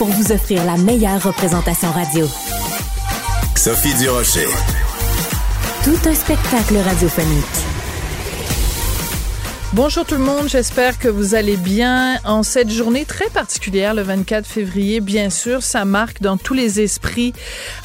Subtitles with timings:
[0.00, 2.26] pour vous offrir la meilleure représentation radio.
[3.54, 4.48] Sophie Durocher.
[5.84, 7.59] Tout un spectacle radiophonique.
[9.72, 14.02] Bonjour tout le monde, j'espère que vous allez bien en cette journée très particulière, le
[14.02, 14.98] 24 février.
[15.00, 17.32] Bien sûr, ça marque dans tous les esprits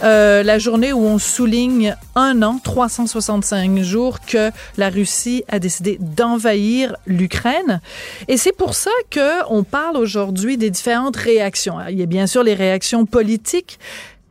[0.03, 5.99] euh, la journée où on souligne un an, 365 jours que la Russie a décidé
[6.01, 7.79] d'envahir l'Ukraine.
[8.27, 11.75] Et c'est pour ça que on parle aujourd'hui des différentes réactions.
[11.87, 13.77] Il y a bien sûr les réactions politiques,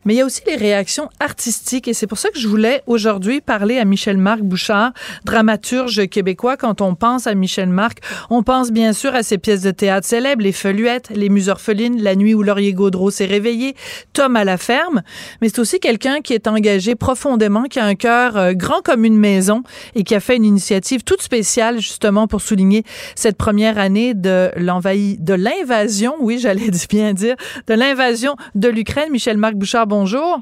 [0.05, 2.83] mais il y a aussi les réactions artistiques et c'est pour ça que je voulais
[2.87, 4.92] aujourd'hui parler à Michel-Marc Bouchard,
[5.25, 6.56] dramaturge québécois.
[6.56, 7.98] Quand on pense à Michel-Marc,
[8.31, 12.17] on pense bien sûr à ses pièces de théâtre célèbres, Les Feluettes, Les Muses-Orphelines, La
[12.17, 13.75] nuit où Laurier Gaudreau s'est réveillé,
[14.12, 15.03] Tom à la ferme,
[15.41, 19.05] mais c'est aussi quelqu'un qui est engagé profondément, qui a un cœur euh, grand comme
[19.05, 19.62] une maison
[19.95, 22.84] et qui a fait une initiative toute spéciale justement pour souligner
[23.15, 29.11] cette première année de l'envahie, de l'invasion, oui, j'allais bien dire, de l'invasion de l'Ukraine.
[29.11, 30.41] Michel-Marc Bouchard, bonjour.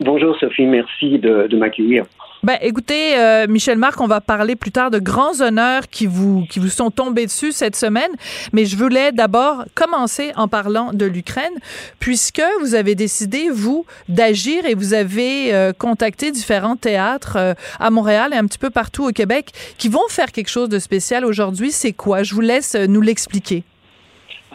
[0.00, 2.04] Bonjour Sophie, merci de, m'accueillir.
[2.42, 6.44] Ben, écoutez, euh, Michel Marc, on va parler plus tard de grands honneurs qui vous,
[6.50, 8.10] qui vous sont tombés dessus cette semaine.
[8.52, 11.54] Mais je voulais d'abord commencer en parlant de l'Ukraine,
[12.00, 17.90] puisque vous avez décidé, vous, d'agir et vous avez euh, contacté différents théâtres euh, à
[17.90, 21.24] Montréal et un petit peu partout au Québec qui vont faire quelque chose de spécial
[21.24, 21.70] aujourd'hui.
[21.70, 22.24] C'est quoi?
[22.24, 23.62] Je vous laisse nous l'expliquer.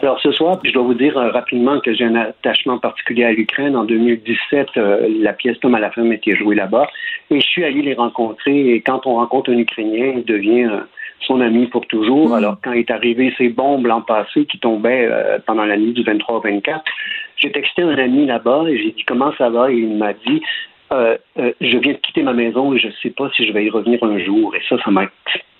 [0.00, 3.32] Alors ce soir, je dois vous dire euh, rapidement que j'ai un attachement particulier à
[3.32, 3.74] l'Ukraine.
[3.74, 6.86] En 2017, euh, la pièce Tom à la femme était jouée là-bas
[7.30, 8.74] et je suis allé les rencontrer.
[8.74, 10.80] Et quand on rencontre un Ukrainien, il devient euh,
[11.26, 12.28] son ami pour toujours.
[12.28, 12.34] Mm.
[12.34, 15.10] Alors quand est arrivé ces bombes l'an passé qui tombaient
[15.46, 16.84] pendant la nuit du 23 au 24,
[17.36, 20.42] j'ai texté un ami là-bas et j'ai dit comment ça va et il m'a dit
[20.90, 23.70] je viens de quitter ma maison et je ne sais pas si je vais y
[23.70, 24.54] revenir un jour.
[24.54, 25.06] Et ça, ça m'a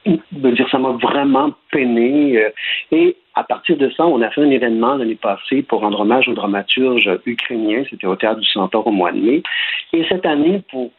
[0.07, 2.39] dire ça m'a vraiment peiné.
[2.39, 2.51] Euh,
[2.93, 6.29] et à partir de ça, on a fait un événement l'année passée pour rendre hommage
[6.29, 7.85] au dramaturge ukrainien.
[7.89, 9.43] C'était au Théâtre du Centaure au mois de mai.
[9.93, 10.91] Et cette année, pour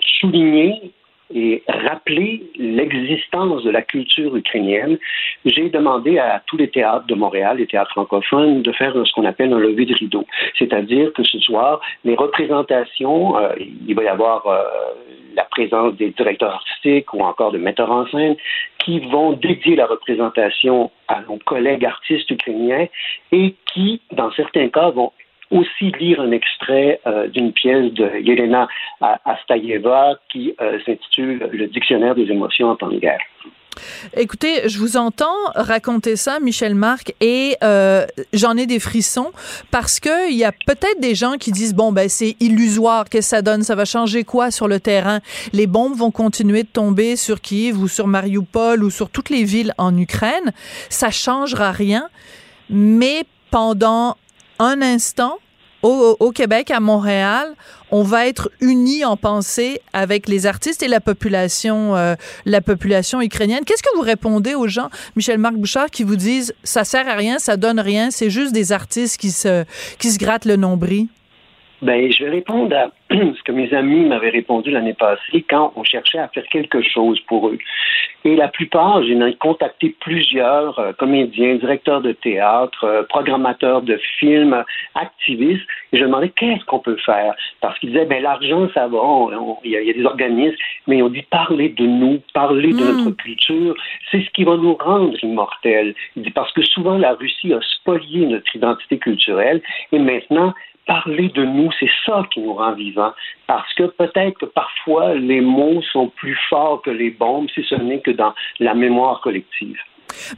[0.00, 0.92] souligner
[1.32, 4.98] et rappeler l'existence de la culture ukrainienne,
[5.44, 9.24] j'ai demandé à tous les théâtres de Montréal, les théâtres francophones, de faire ce qu'on
[9.24, 10.24] appelle un lever de rideau.
[10.58, 13.54] C'est-à-dire que ce soir, les représentations, euh,
[13.86, 14.62] il va y avoir euh,
[15.34, 18.36] la présence des directeurs artistiques ou encore de metteurs en scène
[18.78, 22.86] qui vont dédier la représentation à nos collègues artistes ukrainiens
[23.32, 25.12] et qui, dans certains cas, vont
[25.50, 28.68] aussi lire un extrait euh, d'une pièce de Yelena
[29.24, 33.20] Astayeva qui euh, s'intitule Le dictionnaire des émotions en temps de guerre.
[34.16, 39.30] Écoutez, je vous entends raconter ça, Michel Marc, et euh, j'en ai des frissons
[39.70, 43.30] parce que il y a peut-être des gens qui disent bon ben c'est illusoire, qu'est-ce
[43.30, 45.20] que ça donne, ça va changer quoi sur le terrain?
[45.52, 49.44] Les bombes vont continuer de tomber sur Kiev ou sur Mariupol ou sur toutes les
[49.44, 50.52] villes en Ukraine,
[50.88, 52.08] ça changera rien,
[52.68, 54.16] mais pendant
[54.60, 55.38] un instant,
[55.82, 57.54] au, Québec, à Montréal,
[57.90, 63.22] on va être unis en pensée avec les artistes et la population, euh, la population
[63.22, 63.64] ukrainienne.
[63.64, 67.38] Qu'est-ce que vous répondez aux gens, Michel-Marc Bouchard, qui vous disent ça sert à rien,
[67.38, 69.64] ça donne rien, c'est juste des artistes qui se,
[69.98, 71.08] qui se grattent le nombril?
[71.82, 75.84] Ben, je vais répondre à ce que mes amis m'avaient répondu l'année passée quand on
[75.84, 77.58] cherchait à faire quelque chose pour eux.
[78.24, 84.62] Et la plupart, j'ai contacté plusieurs euh, comédiens, directeurs de théâtre, euh, programmateurs de films,
[84.94, 87.34] activistes, et je demandais qu'est-ce qu'on peut faire?
[87.62, 88.98] Parce qu'ils disaient, ben l'argent, ça va,
[89.64, 93.04] il y, a des organismes, mais on dit parler de nous, parler de hmm.
[93.04, 93.74] notre culture,
[94.10, 95.94] c'est ce qui va nous rendre immortels.
[96.34, 99.62] Parce que souvent, la Russie a spolié notre identité culturelle,
[99.92, 100.52] et maintenant,
[100.86, 103.12] parler de nous, c'est ça qui nous rend vivants.
[103.46, 107.74] Parce que peut-être que parfois les mots sont plus forts que les bombes si ce
[107.74, 109.78] n'est que dans la mémoire collective.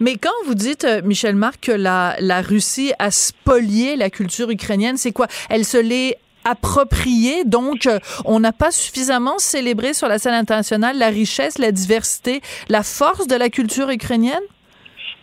[0.00, 4.50] Mais quand vous dites, euh, Michel Marc, que la, la Russie a spolié la culture
[4.50, 5.26] ukrainienne, c'est quoi?
[5.48, 10.98] Elle se l'est appropriée, donc euh, on n'a pas suffisamment célébré sur la scène internationale
[10.98, 14.42] la richesse, la diversité, la force de la culture ukrainienne?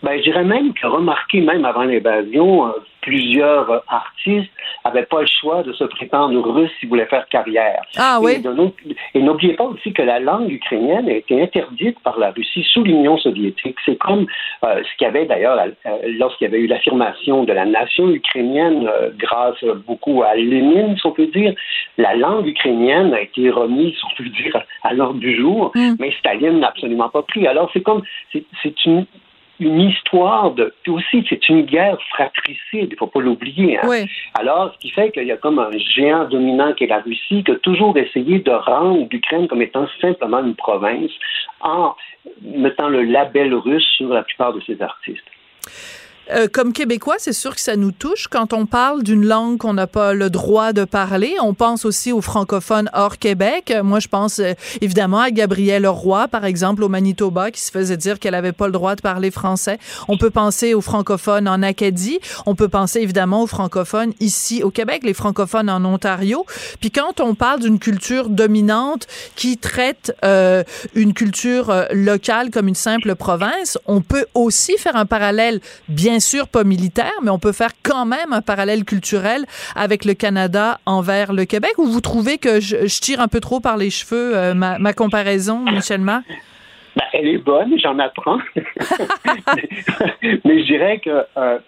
[0.02, 4.50] Ben, je dirais même que remarqué, même avant l'invasion, euh, plusieurs artistes
[4.84, 7.82] n'avait pas le choix de se prétendre russe s'il voulait faire carrière.
[7.96, 8.42] Ah oui?
[9.14, 12.82] Et, n'oubliez pas aussi que la langue ukrainienne a été interdite par la Russie sous
[12.82, 13.76] l'Union soviétique.
[13.84, 14.26] C'est comme
[14.64, 18.10] euh, ce qu'il y avait d'ailleurs euh, lorsqu'il y avait eu l'affirmation de la nation
[18.10, 21.54] ukrainienne euh, grâce beaucoup à Lénine, si on peut dire.
[21.98, 25.96] La langue ukrainienne a été remise, si on peut dire, à l'ordre du jour, mm.
[25.98, 27.46] mais Staline n'a absolument pas pris.
[27.46, 28.02] Alors c'est comme
[28.32, 29.06] c'est une
[29.60, 30.74] une histoire de.
[30.88, 33.78] aussi, c'est une guerre fratricide, il ne faut pas l'oublier.
[33.78, 34.06] Hein.
[34.34, 37.44] Alors, ce qui fait qu'il y a comme un géant dominant qui est la Russie,
[37.44, 41.12] qui a toujours essayé de rendre l'Ukraine comme étant simplement une province
[41.60, 41.94] en
[42.42, 45.24] mettant le label russe sur la plupart de ses artistes.
[46.32, 49.74] Euh, comme Québécois, c'est sûr que ça nous touche quand on parle d'une langue qu'on
[49.74, 51.34] n'a pas le droit de parler.
[51.42, 53.74] On pense aussi aux francophones hors Québec.
[53.82, 57.96] Moi, je pense euh, évidemment à Gabrielle Roy, par exemple, au Manitoba, qui se faisait
[57.96, 59.78] dire qu'elle avait pas le droit de parler français.
[60.08, 62.20] On peut penser aux francophones en Acadie.
[62.46, 66.46] On peut penser évidemment aux francophones ici au Québec, les francophones en Ontario.
[66.80, 70.62] Puis quand on parle d'une culture dominante qui traite euh,
[70.94, 76.19] une culture euh, locale comme une simple province, on peut aussi faire un parallèle bien
[76.20, 79.44] sûr pas militaire, mais on peut faire quand même un parallèle culturel
[79.74, 81.72] avec le Canada envers le Québec.
[81.78, 85.60] Ou vous trouvez que je, tire un peu trop par les cheveux euh, ma, comparaison,
[85.60, 86.22] Michel Ma?
[86.96, 88.38] Ben, elle est bonne, j'en apprends.
[90.44, 91.58] mais je dirais que euh,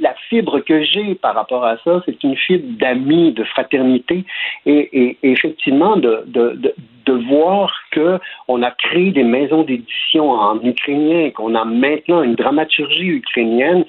[0.00, 4.24] la fibre que j'ai par rapport à ça, c'est une fibre d'amis, de fraternité
[4.66, 6.74] et, effectivement de, de
[7.12, 8.18] voir que
[8.48, 13.84] on a créé des maisons d'édition en ukrainien, qu'on a maintenant une dramaturgie ukrainienne,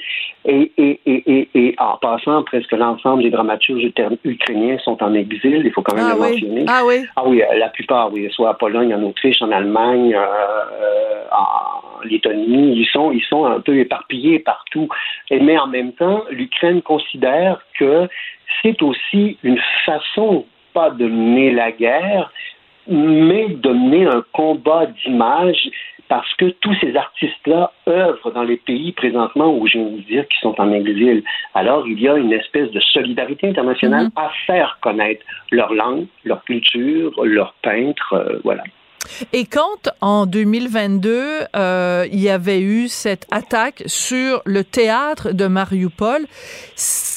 [0.46, 3.92] et, et, et, et en passant, presque l'ensemble des dramaturges
[4.24, 6.66] ukrainiens sont en exil, il faut quand même ah le mentionner.
[6.68, 7.06] Ah oui?
[7.16, 11.24] Ah oui, euh, la plupart, oui, soit à Pologne, en Autriche, en Allemagne, euh, euh,
[11.32, 14.88] en Lettonie, ils sont, ils sont un peu éparpillés partout.
[15.30, 18.08] Mais en même temps, l'Ukraine considère que
[18.62, 22.32] c'est aussi une façon pas de mener la guerre,
[22.90, 25.70] mais de mener un combat d'image
[26.10, 30.28] parce que tous ces artistes-là œuvrent dans les pays présentement où je viens de dire
[30.28, 31.24] qu'ils sont en exil.
[31.54, 34.26] Alors, il y a une espèce de solidarité internationale mm-hmm.
[34.26, 38.64] à faire connaître leur langue, leur culture, leurs peintres, euh, voilà.
[39.34, 45.48] Et quand en 2022, euh, il y avait eu cette attaque sur le théâtre de
[45.48, 46.26] Mariupol,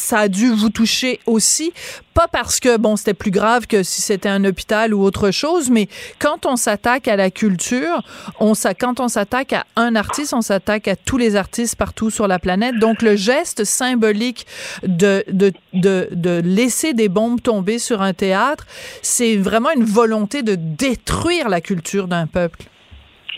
[0.02, 1.72] ça a dû vous toucher aussi,
[2.12, 5.70] pas parce que bon c'était plus grave que si c'était un hôpital ou autre chose,
[5.70, 5.88] mais
[6.18, 8.02] quand on s'attaque à la culture,
[8.40, 12.26] on quand on s'attaque à un artiste, on s'attaque à tous les artistes partout sur
[12.26, 12.78] la planète.
[12.78, 14.46] Donc le geste symbolique
[14.82, 18.66] de de, de, de laisser des bombes tomber sur un théâtre,
[19.02, 22.64] c'est vraiment une volonté de détruire la culture d'un peuple.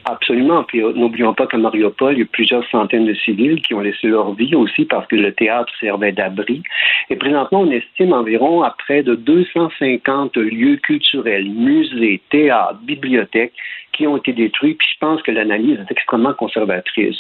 [0.07, 0.65] Absolument.
[0.65, 3.81] Puis euh, n'oublions pas qu'à Mariupol, il y a plusieurs centaines de civils qui ont
[3.81, 6.63] laissé leur vie aussi parce que le théâtre servait d'abri.
[7.09, 13.55] Et présentement, on estime environ à près de 250 lieux culturels, musées, théâtres, bibliothèques
[13.93, 14.75] qui ont été détruits.
[14.75, 17.19] Puis je pense que l'analyse est extrêmement conservatrice.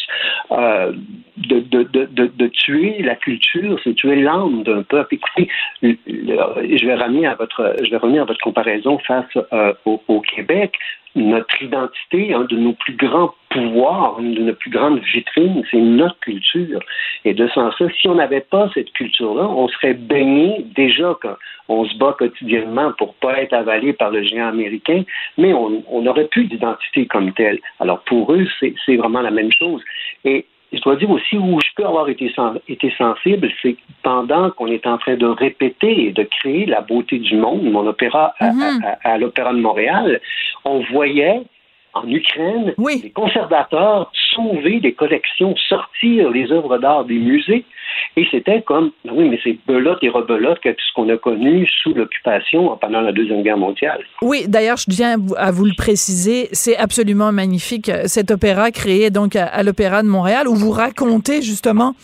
[0.50, 0.92] Euh,
[1.36, 5.14] de, de, de, de, tuer la culture, c'est tuer l'âme d'un peuple.
[5.14, 5.48] Écoutez,
[5.82, 10.20] je vais ramener à votre, je vais revenir à votre comparaison face euh, au, au
[10.20, 10.72] Québec
[11.14, 15.80] notre identité, un de nos plus grands pouvoirs, une de nos plus grandes vitrines, c'est
[15.80, 16.80] notre culture.
[17.24, 21.36] Et de ce sens-là, si on n'avait pas cette culture-là, on serait baigné déjà quand
[21.68, 25.04] on se bat quotidiennement pour pas être avalé par le géant américain,
[25.38, 27.60] mais on n'aurait plus d'identité comme telle.
[27.80, 29.80] Alors pour eux, c'est vraiment la même chose.
[30.76, 32.32] Je dois dire aussi où je peux avoir été,
[32.68, 37.18] été sensible, c'est pendant qu'on est en train de répéter et de créer la beauté
[37.18, 39.18] du monde, mon opéra à mm-hmm.
[39.18, 40.20] l'Opéra de Montréal,
[40.64, 41.42] on voyait
[41.94, 47.64] en Ukraine, les conservateurs sauver des collections, sortir les œuvres d'art des musées.
[48.16, 51.66] Et c'était comme, ben oui, mais c'est belote et rebelote que ce qu'on a connu
[51.82, 54.00] sous l'occupation pendant la Deuxième Guerre mondiale.
[54.22, 59.36] Oui, d'ailleurs, je tiens à vous le préciser, c'est absolument magnifique, cet opéra créé donc
[59.36, 61.94] à, l'Opéra de Montréal, où vous racontez justement,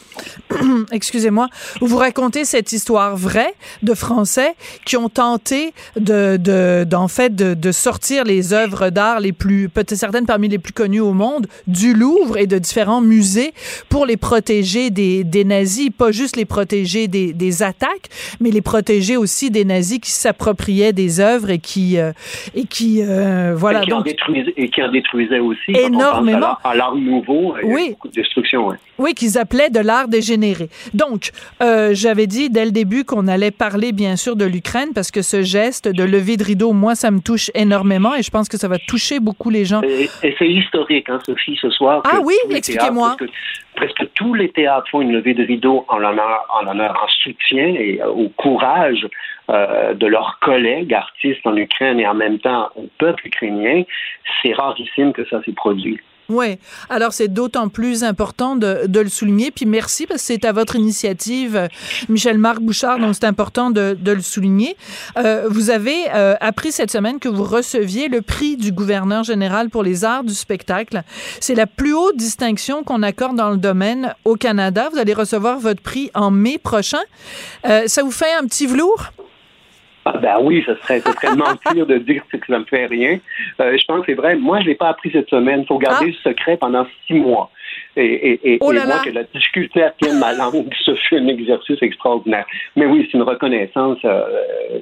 [0.93, 1.49] excusez-moi,
[1.81, 4.55] où vous racontez cette histoire vraie de Français
[4.85, 9.95] qui ont tenté de, de, d'en fait, de, sortir les œuvres d'art les plus peut-être
[9.95, 13.53] certaines parmi les plus connues au monde, du Louvre et de différents musées
[13.89, 18.09] pour les protéger des nazis, pas juste les protéger des, des, attaques,
[18.41, 22.13] mais les protéger aussi des nazis qui s'appropriaient des œuvres et qui euh,
[22.55, 26.57] et qui euh, voilà et qui, donc, en détruisaient, et qui en détruisaient aussi énormément
[26.65, 27.55] à l'art nouveau.
[27.63, 27.89] Il oui.
[27.91, 28.71] beaucoup de destruction.
[28.99, 30.69] Oui, qu'ils appelaient de l'art dégénéré.
[30.93, 31.31] Donc,
[31.63, 35.23] euh, j'avais dit dès le début qu'on allait parler bien sûr de l'Ukraine parce que
[35.23, 38.59] ce geste de lever de rideau, moi, ça me touche énormément et je pense que
[38.59, 39.81] ça va toucher beaucoup les gens.
[39.83, 42.03] Et, c'est historique, hein, Sophie, ce soir.
[42.05, 43.17] Ah oui, expliquez-moi.
[43.77, 48.03] Presque, tous les théâtres font une levée de rideau en l'honneur, en, en soutien et
[48.03, 49.07] au courage
[49.49, 53.83] euh, de leurs collègues artistes en Ukraine et en même temps au peuple ukrainien.
[54.43, 55.99] C'est rarissime que ça s'est produit.
[56.31, 56.59] Oui.
[56.89, 59.51] Alors, c'est d'autant plus important de, de, le souligner.
[59.51, 61.69] Puis merci parce que c'est à votre initiative,
[62.09, 64.77] Michel-Marc Bouchard, donc c'est important de, de, le souligner.
[65.17, 69.71] Euh, vous avez euh, appris cette semaine que vous receviez le prix du gouverneur général
[69.71, 71.03] pour les arts du spectacle.
[71.41, 74.89] C'est la plus haute distinction qu'on accorde dans le domaine au Canada.
[74.93, 77.03] Vous allez recevoir votre prix en mai prochain.
[77.67, 79.11] Euh, ça vous fait un petit velours?
[80.13, 83.19] Ah ben oui, ce serait, ce serait mentir de dire que ça me fait rien.
[83.61, 84.35] Euh, je pense que c'est vrai.
[84.37, 85.61] Moi, je l'ai pas appris cette semaine.
[85.61, 86.25] Il faut garder ah.
[86.25, 87.51] le secret pendant six mois.
[87.97, 91.29] Et, et, et, oh moi, que la difficulté à tenir ma langue, ce fut un
[91.29, 92.47] exercice extraordinaire.
[92.75, 94.79] Mais oui, c'est une reconnaissance euh,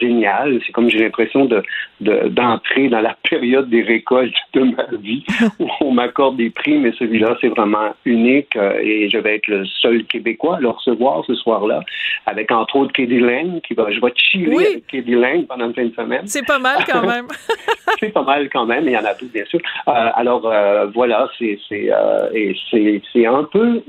[0.00, 0.60] génial.
[0.64, 1.62] C'est comme j'ai l'impression de,
[2.00, 5.24] d'entrer dans la période des récoltes de ma vie
[5.58, 9.48] où on m'accorde des prix, mais celui-là, c'est vraiment unique euh, et je vais être
[9.48, 11.80] le seul Québécois à le recevoir ce soir-là,
[12.26, 14.66] avec entre autres Katie Lang, qui va, je vais chiller oui.
[14.66, 16.26] avec Katie Lang pendant une fin de semaine.
[16.26, 17.26] C'est pas mal quand même.
[18.00, 19.60] c'est pas mal quand même, il y en a d'autres, bien sûr.
[19.88, 21.90] Euh, alors, euh, voilà, c'est, c'est,
[22.34, 23.82] et c'est, c'est un peu,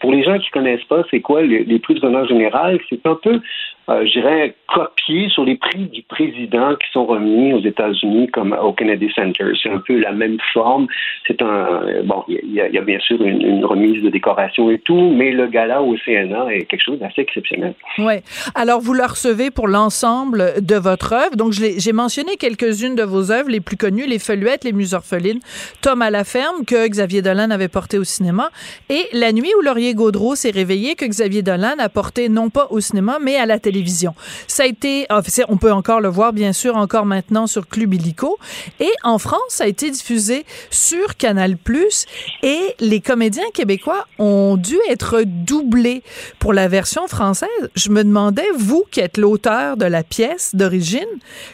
[0.00, 3.14] pour les gens qui connaissent pas, c'est quoi les, les prix de général, c'est un
[3.14, 3.40] peu
[3.90, 8.52] euh, je dirais, copier sur les prix du président qui sont remis aux États-Unis comme
[8.52, 9.44] au Kennedy Center.
[9.60, 10.86] C'est un peu la même forme.
[11.26, 15.32] C'est un bon, il y, a bien sûr une, remise de décoration et tout, mais
[15.32, 17.74] le gala au CNA est quelque chose d'assez exceptionnel.
[17.98, 18.14] Oui.
[18.54, 21.36] Alors vous le recevez pour l'ensemble de votre œuvre.
[21.36, 25.40] Donc j'ai mentionné quelques-unes de vos œuvres les plus connues, les Feuillettes, les Muses orphelines,
[25.82, 28.50] Tom à la ferme que Xavier Dolan avait porté au cinéma
[28.88, 32.68] et La nuit où Laurier Gaudreau s'est réveillé que Xavier Dolan a porté non pas
[32.70, 33.79] au cinéma mais à la télévision
[34.46, 35.06] ça a été,
[35.48, 38.38] on peut encore le voir bien sûr encore maintenant sur Club Illico
[38.78, 41.56] et en France, ça a été diffusé sur Canal+,
[42.42, 46.02] et les comédiens québécois ont dû être doublés
[46.38, 47.48] pour la version française.
[47.74, 51.00] Je me demandais, vous qui êtes l'auteur de la pièce d'origine,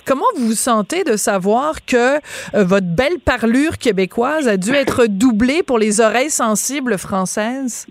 [0.04, 5.06] comment vous vous sentez de savoir que euh, votre belle parlure québécoise a dû être
[5.06, 7.86] doublée pour les oreilles sensibles françaises?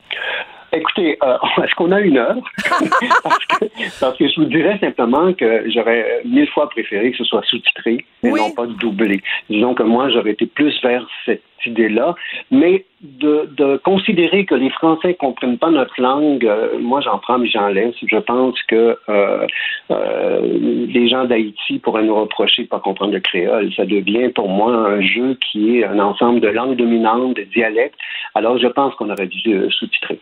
[0.75, 2.36] Écoutez, euh, est-ce qu'on a une heure?
[3.24, 8.05] parce, que, je vous dirais simplement que j'aurais mille fois préféré que ce soit sous-titré
[8.24, 9.22] et non pas doublé.
[9.50, 12.15] Disons que moi, j'aurais été plus vers cette idée-là,
[12.51, 17.19] mais de, de, considérer que les Français ne comprennent pas notre langue, euh, moi j'en
[17.19, 17.93] prends mais j'en laisse.
[18.05, 19.45] Je pense que euh,
[19.91, 20.41] euh,
[20.88, 23.72] les gens d'Haïti pourraient nous reprocher de ne pas comprendre le créole.
[23.75, 28.00] Ça devient pour moi un jeu qui est un ensemble de langues dominantes, de dialectes.
[28.34, 30.19] Alors je pense qu'on aurait dû sous-titrer.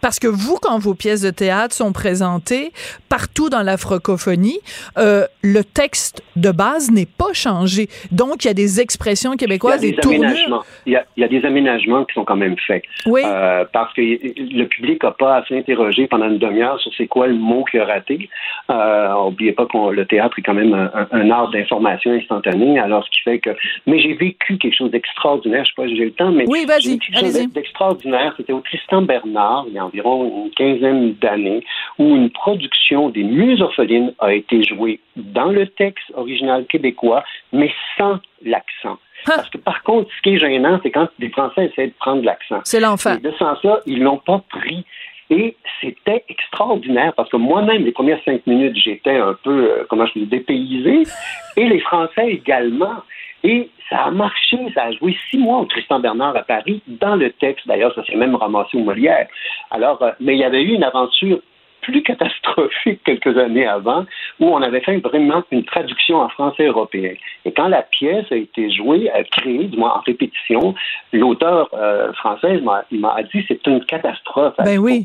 [0.00, 2.72] Parce que vous, quand vos pièces de théâtre sont présentées
[3.10, 4.58] partout dans la francophonie,
[4.96, 7.88] le texte de base n'est pas changé.
[8.10, 10.62] Donc il y a des expressions y a des, aménagements.
[10.86, 12.84] Il y, a, il y a des aménagements qui sont quand même faits.
[13.06, 13.22] Oui.
[13.24, 17.26] Euh, parce que le public n'a pas à s'interroger pendant une demi-heure sur c'est quoi
[17.26, 18.28] le mot qu'il a raté.
[18.70, 22.78] Euh, N'oubliez pas que le théâtre est quand même un, art d'information instantanée.
[22.78, 23.50] Alors, ce qui fait que.
[23.86, 25.64] Mais j'ai vécu quelque chose d'extraordinaire.
[25.64, 26.44] Je sais pas si j'ai le temps, mais.
[26.46, 26.98] Oui, vas-y.
[26.98, 28.34] Quelque chose d'extraordinaire.
[28.36, 31.64] C'était au Tristan Bernard, il y a environ une quinzaine d'années,
[31.98, 37.70] où une production des Muses orphelines a été jouée dans le texte original québécois, mais
[37.96, 38.98] sans l'accent.
[39.34, 42.22] Parce que par contre, ce qui est gênant, c'est quand les Français essaient de prendre
[42.22, 42.60] l'accent.
[42.64, 43.20] C'est l'enfer.
[43.20, 44.84] De sans ça, ils l'ont pas pris.
[45.28, 50.06] Et c'était extraordinaire parce que moi-même, les premières cinq minutes, j'étais un peu, euh, comment
[50.06, 51.02] je dis, dépaysé.
[51.56, 53.02] et les Français également.
[53.42, 57.16] Et ça a marché, ça a joué six mois au Tristan Bernard à Paris, dans
[57.16, 57.66] le texte.
[57.66, 59.26] D'ailleurs, ça s'est même ramassé au Molière.
[59.70, 61.40] Alors, euh, mais il y avait eu une aventure
[61.86, 64.04] plus catastrophique quelques années avant,
[64.40, 67.12] où on avait fait vraiment une traduction en français européen.
[67.44, 70.74] Et quand la pièce a été jouée, créée, du moins en répétition,
[71.12, 74.54] l'auteur euh, française m'a dit c'est une catastrophe.
[74.58, 75.04] Ben oui.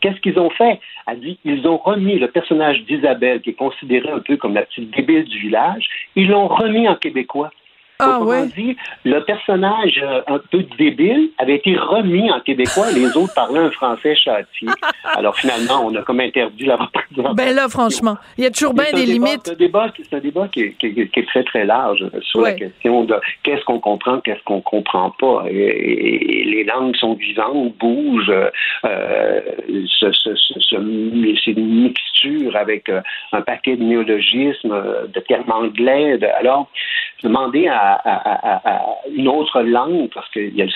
[0.00, 0.80] Qu'est-ce qu'ils ont fait?
[1.06, 4.62] Elle dit ils ont remis le personnage d'Isabelle, qui est considéré un peu comme la
[4.62, 7.50] petite débile du village, ils l'ont remis en québécois.
[8.00, 8.46] Ah, ouais?
[8.56, 13.34] dit, le personnage euh, un peu débile avait été remis en québécois et les autres
[13.34, 14.68] parlaient un français châtié.
[15.04, 17.34] Alors finalement, on a comme interdit la représentation.
[17.34, 19.42] Ben là, franchement, il y a toujours bien des limites.
[19.44, 23.04] C'est un débat, un débat qui, est, qui, est, très, très large sur la question
[23.04, 25.44] de qu'est-ce qu'on comprend, qu'est-ce qu'on comprend pas.
[25.50, 28.32] Et, les langues sont vivantes, bougent.
[28.84, 29.40] Euh,
[29.86, 30.76] ce, ce, ce,
[31.44, 33.00] c'est une mixture avec euh,
[33.32, 34.74] un paquet de néologismes,
[35.12, 36.18] de termes anglais.
[36.18, 36.68] De, alors,
[37.22, 40.66] demander à, à, une autre langue, parce qu'il y a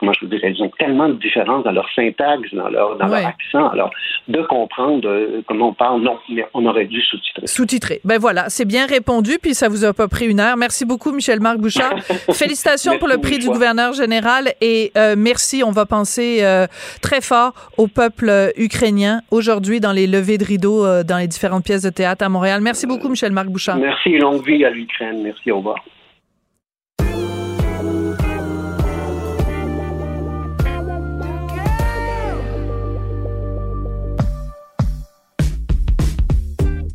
[0.00, 3.06] comment je vous dirais, ils ont tellement de différences dans leur syntaxe, dans leur, dans
[3.06, 3.68] leur accent.
[3.68, 3.90] Alors,
[4.28, 7.46] de comprendre euh, comment on parle, non, mais on aurait dû sous-titrer.
[7.46, 8.00] Sous-titrer.
[8.04, 10.56] Ben voilà, c'est bien répondu, puis ça vous a pas pris une heure.
[10.56, 11.98] Merci beaucoup, Michel-Marc Bouchard.
[12.32, 15.62] Félicitations pour le prix du gouverneur général et euh, merci.
[15.64, 16.66] On va penser euh,
[17.02, 21.82] très fort au peuple ukrainien aujourd'hui dans les levées de rideaux dans les différentes pièces
[21.82, 22.60] de théâtre à Montréal.
[22.60, 23.76] Merci beaucoup, Michel-Marc Bouchard.
[23.76, 25.22] Merci, longue vie à l'Ukraine.
[25.22, 25.76] Merci, au revoir.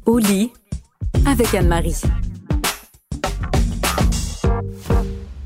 [0.09, 0.51] Au lit
[1.27, 2.01] avec Anne-Marie.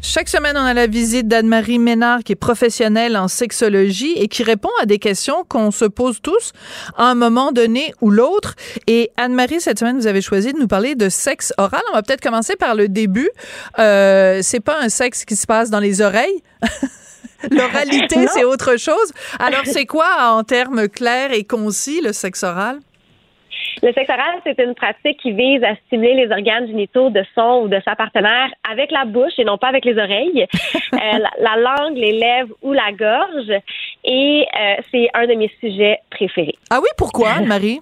[0.01, 4.41] Chaque semaine, on a la visite d'Anne-Marie Ménard, qui est professionnelle en sexologie et qui
[4.41, 6.53] répond à des questions qu'on se pose tous
[6.95, 8.55] à un moment donné ou l'autre.
[8.87, 11.81] Et Anne-Marie, cette semaine, vous avez choisi de nous parler de sexe oral.
[11.91, 13.31] On va peut-être commencer par le début.
[13.79, 16.41] Euh, c'est pas un sexe qui se passe dans les oreilles.
[17.51, 19.11] L'oralité, c'est autre chose.
[19.39, 22.79] Alors, c'est quoi, en termes clairs et concis, le sexe oral?
[23.81, 27.63] Le sexe oral, c'est une pratique qui vise à stimuler les organes génitaux de son
[27.63, 30.45] ou de sa partenaire avec la bouche et non pas avec les oreilles,
[30.93, 30.97] euh,
[31.39, 33.61] la, langue, les lèvres ou la gorge.
[34.05, 36.55] Et euh, c'est un de mes sujets préférés.
[36.69, 37.81] Ah oui, pourquoi, Marie?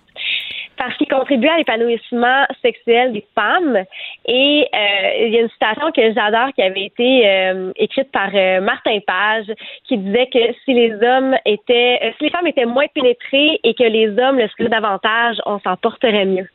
[0.78, 3.78] Parce qu'il contribue à l'épanouissement sexuel des femmes.
[4.26, 8.30] Et euh, il y a une citation que j'adore qui avait été euh, écrite par
[8.34, 9.52] euh, Martin Page,
[9.88, 13.84] qui disait que si les hommes étaient, si les femmes étaient moins pénétrées et que
[13.84, 16.48] les hommes le seraient davantage, on s'en porterait mieux.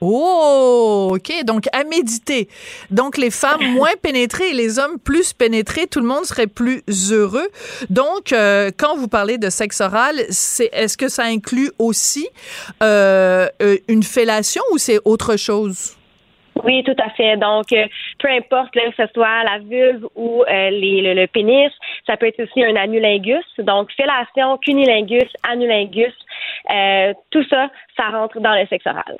[0.00, 1.44] Oh, OK.
[1.44, 2.48] Donc, à méditer.
[2.90, 6.82] Donc, les femmes moins pénétrées et les hommes plus pénétrés, tout le monde serait plus
[7.12, 7.48] heureux.
[7.90, 12.28] Donc, euh, quand vous parlez de sexe oral, c'est, est-ce que ça inclut aussi
[12.82, 15.96] euh, euh, une fellation ou c'est autre chose?
[16.62, 17.36] Oui, tout à fait.
[17.36, 17.66] Donc,
[18.18, 21.70] peu importe que ce soit la vulve ou le, pénis,
[22.06, 23.44] ça peut être aussi un anulingus.
[23.58, 26.14] Donc, fellation, cunilingus, anulingus,
[27.30, 29.18] tout ça, ça rentre dans le sexe oral.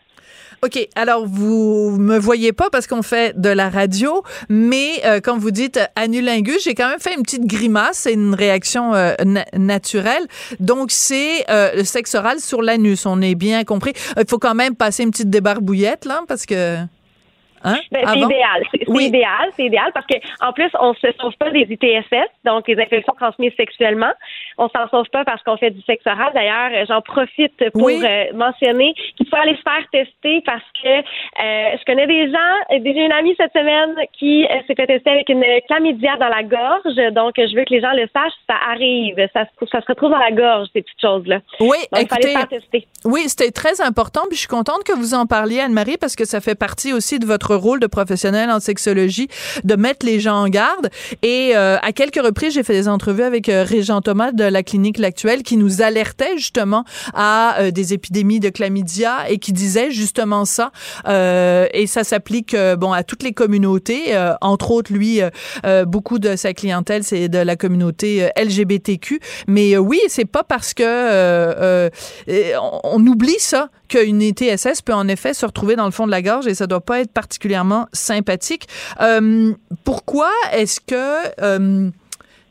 [0.65, 5.37] OK, alors vous me voyez pas parce qu'on fait de la radio, mais euh, quand
[5.37, 9.13] vous dites anulingus, j'ai quand même fait une petite grimace, c'est une réaction euh,
[9.55, 10.27] naturelle.
[10.61, 13.93] Donc c'est euh, le sexe oral sur l'anus, on est bien compris.
[14.17, 16.79] Il faut quand même passer une petite débarbouillette là parce que
[17.65, 17.79] Hein?
[17.91, 18.63] Ben, c'est idéal.
[18.73, 22.69] C'est idéal, c'est idéal parce que en plus, on se sauve pas des ITSS, donc
[22.69, 24.13] les infections transmises sexuellement.
[24.59, 26.31] On s'en sauve pas parce qu'on fait du sexe oral.
[26.35, 31.77] D'ailleurs, j'en profite pour euh, mentionner qu'il faut aller se faire tester parce que euh,
[31.79, 35.29] je connais des gens, j'ai une amie cette semaine qui euh, s'est fait tester avec
[35.29, 37.13] une chlamydia dans la gorge.
[37.13, 40.19] Donc, je veux que les gens le sachent, ça arrive, ça, ça se retrouve dans
[40.19, 41.41] la gorge ces petites choses-là.
[41.61, 42.87] Oui, donc, écoutez, faire tester.
[43.05, 44.23] Oui, c'était très important.
[44.29, 47.19] Puis je suis contente que vous en parliez, Anne-Marie, parce que ça fait partie aussi
[47.19, 49.29] de votre rôle de professionnel en sexologie
[49.65, 50.91] de mettre les gens en garde.
[51.23, 54.63] Et euh, à quelques reprises, j'ai fait des entrevues avec euh, Régent Thomas de la
[54.63, 59.91] clinique L'Actuelle qui nous alertait justement à euh, des épidémies de chlamydia et qui disait
[59.91, 60.71] justement ça.
[61.07, 64.17] et ça s'applique bon à toutes les communautés.
[64.41, 65.21] entre autres, lui,
[65.87, 69.21] beaucoup de sa clientèle, c'est de la communauté LGBTQ.
[69.49, 71.91] Mais oui, c'est pas parce que
[72.85, 76.23] on oublie ça qu'une ETSS peut en effet se retrouver dans le fond de la
[76.23, 78.69] gorge et ça doit pas être particulièrement sympathique.
[79.01, 79.53] Euh,
[79.85, 81.91] pourquoi est-ce que euh,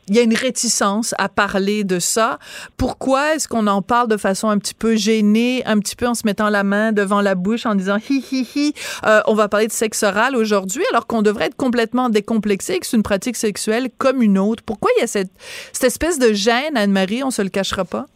[0.08, 2.38] il y a une réticence à parler de ça?
[2.76, 6.14] Pourquoi est-ce qu'on en parle de façon un petit peu gênée, un petit peu en
[6.14, 8.74] se mettant la main devant la bouche en disant hi hi hi,
[9.06, 12.86] euh, on va parler de sexe oral aujourd'hui alors qu'on devrait être complètement décomplexé que
[12.86, 14.62] c'est une pratique sexuelle comme une autre?
[14.64, 15.32] Pourquoi il y a cette,
[15.72, 18.06] cette espèce de gêne, Anne-Marie, on se le cachera pas?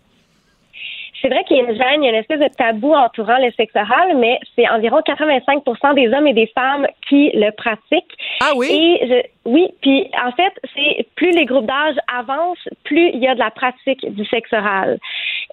[1.20, 3.38] C'est vrai qu'il y a une gêne, il y a une espèce de tabou entourant
[3.38, 8.16] le sexe oral, mais c'est environ 85% des hommes et des femmes qui le pratiquent.
[8.40, 8.68] Ah oui?
[8.70, 13.34] Et oui, puis en fait, c'est plus les groupes d'âge avancent, plus il y a
[13.34, 14.98] de la pratique du sexe oral.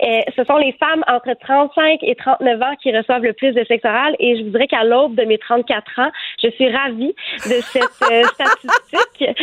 [0.02, 3.64] Et ce sont les femmes entre 35 et 39 ans qui reçoivent le plus de
[3.64, 6.12] sexe oral et je vous dirais qu'à l'aube de mes 34 ans,
[6.44, 9.38] je suis ravie de cette euh, statistique.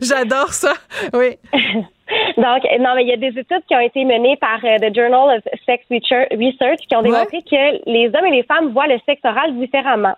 [0.00, 0.74] J'adore ça,
[1.12, 1.36] oui.
[2.36, 4.94] Donc, non, mais il y a des études qui ont été menées par euh, The
[4.94, 9.00] Journal of Sex Research qui ont démontré que les hommes et les femmes voient le
[9.06, 10.14] sexe oral différemment.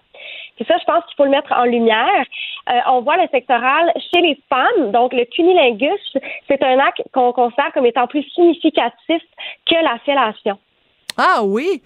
[0.60, 2.24] Et ça, je pense qu'il faut le mettre en lumière.
[2.68, 4.92] Euh, on voit le sexe oral chez les femmes.
[4.92, 6.00] Donc, le cunilingus,
[6.48, 9.22] c'est un acte qu'on considère comme étant plus significatif
[9.66, 10.58] que la fellation.
[11.20, 11.82] Ah oui,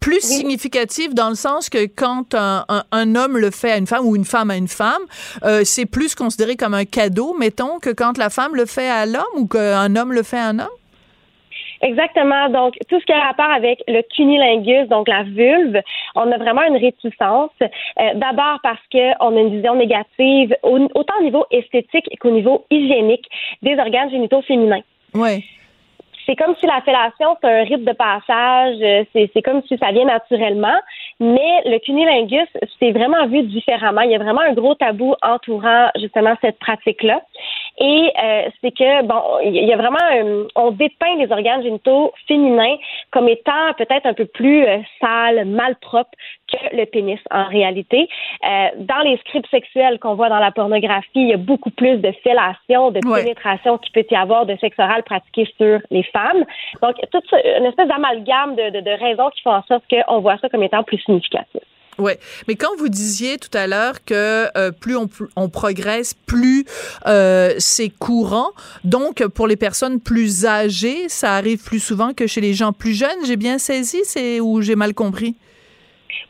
[0.00, 4.16] plus significatif dans le sens que quand un, homme le fait à une femme ou
[4.16, 5.02] une femme à une femme,
[5.44, 9.06] euh, c'est plus considéré comme un cadeau, mettons, que quand la femme le fait à
[9.06, 10.81] l'homme ou qu'un homme le fait à un homme?
[11.82, 12.48] Exactement.
[12.48, 15.80] Donc, tout ce qui a rapport avec le cunilingus, donc la vulve,
[16.14, 17.50] on a vraiment une réticence.
[17.60, 23.26] Euh, d'abord parce qu'on a une vision négative, autant au niveau esthétique qu'au niveau hygiénique
[23.62, 24.82] des organes génitaux féminins.
[25.14, 25.44] Oui
[26.26, 29.92] c'est comme si la fellation, c'est un rite de passage, euh, c'est comme si ça
[29.92, 30.78] vient naturellement,
[31.20, 32.48] mais le cunilingus,
[32.78, 34.02] c'est vraiment vu différemment.
[34.02, 37.22] Il y a vraiment un gros tabou entourant justement cette pratique-là.
[37.78, 42.76] Et euh, c'est que, bon, il y a vraiment, on dépeint les organes génitaux féminins
[43.10, 46.10] comme étant peut-être un peu plus euh, sales, malpropres
[46.52, 48.08] que le pénis en réalité.
[48.44, 51.98] Euh, dans les scripts sexuels qu'on voit dans la pornographie, il y a beaucoup plus
[51.98, 56.44] de fellation, de pénétration qu'il peut y avoir de sexe oral pratiqué sur les femmes.
[56.82, 60.38] Donc, toute une espèce d'amalgame de, de, de raisons qui font en sorte qu'on voit
[60.38, 61.62] ça comme étant plus significatif.
[61.98, 66.64] Ouais, mais quand vous disiez tout à l'heure que euh, plus on, on, progresse, plus
[67.06, 68.48] euh, c'est courant.
[68.82, 72.94] Donc, pour les personnes plus âgées, ça arrive plus souvent que chez les gens plus
[72.94, 73.26] jeunes.
[73.26, 75.36] J'ai bien saisi, c'est où j'ai mal compris?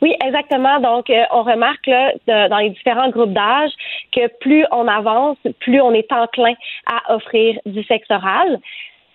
[0.01, 0.79] Oui, exactement.
[0.79, 2.13] Donc, euh, on remarque là,
[2.49, 3.71] dans les différents groupes d'âge
[4.11, 6.53] que plus on avance, plus on est enclin
[6.85, 8.59] à offrir du sexe oral.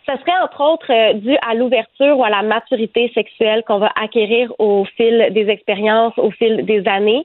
[0.08, 3.92] Ce serait entre autres euh, dû à l'ouverture ou à la maturité sexuelle qu'on va
[4.00, 7.24] acquérir au fil des expériences, au fil des années.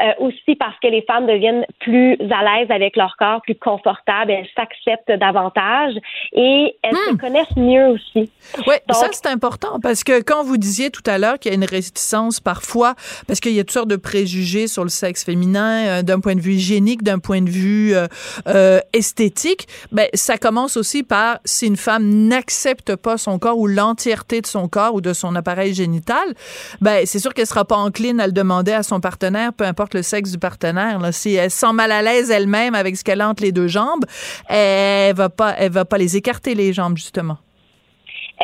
[0.00, 4.30] Euh, aussi parce que les femmes deviennent plus à l'aise avec leur corps, plus confortables,
[4.30, 5.92] elles s'acceptent davantage
[6.32, 7.18] et elles se hmm.
[7.18, 8.30] connaissent mieux aussi.
[8.66, 11.56] Oui, ça c'est important parce que quand vous disiez tout à l'heure qu'il y a
[11.56, 12.94] une réticence parfois,
[13.26, 16.36] parce qu'il y a toutes sortes de préjugés sur le sexe féminin, euh, d'un point
[16.36, 21.66] de vue hygiénique, d'un point de vue euh, esthétique, ben ça commence aussi par si
[21.66, 25.74] une femme n'accepte pas son corps ou l'entièreté de son corps ou de son appareil
[25.74, 26.34] génital,
[26.80, 29.81] ben c'est sûr qu'elle sera pas encline à le demander à son partenaire, peu importe
[29.94, 30.98] le sexe du partenaire.
[31.12, 34.04] Si elle sent mal à l'aise elle-même avec ce qu'elle entre les deux jambes,
[34.48, 37.38] elle va pas, elle va pas les écarter les jambes justement.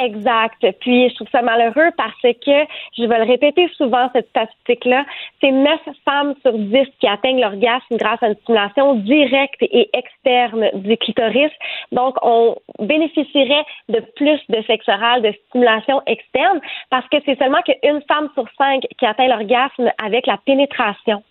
[0.00, 0.64] Exact.
[0.80, 5.04] Puis je trouve ça malheureux parce que, je vais le répéter souvent, cette statistique-là,
[5.40, 10.70] c'est 9 femmes sur 10 qui atteignent l'orgasme grâce à une stimulation directe et externe
[10.74, 11.50] du clitoris.
[11.90, 17.62] Donc, on bénéficierait de plus de sexe oral, de stimulation externe, parce que c'est seulement
[17.62, 21.24] qu'une femme sur cinq qui atteint l'orgasme avec la pénétration.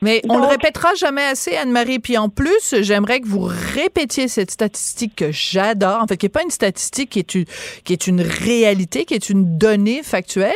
[0.00, 1.98] Mais on le répétera jamais assez, Anne-Marie.
[1.98, 6.02] Puis en plus, j'aimerais que vous répétiez cette statistique que j'adore.
[6.02, 7.44] En fait, qui n'est pas une statistique, qui est une,
[7.84, 10.52] qui est une réalité, qui est une donnée factuelle,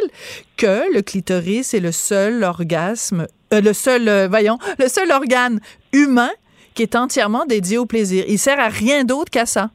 [0.56, 5.58] que le clitoris est le seul orgasme, euh, le seul, euh, voyons, le seul organe
[5.92, 6.30] humain
[6.74, 8.24] qui est entièrement dédié au plaisir.
[8.28, 9.70] Il sert à rien d'autre qu'à ça.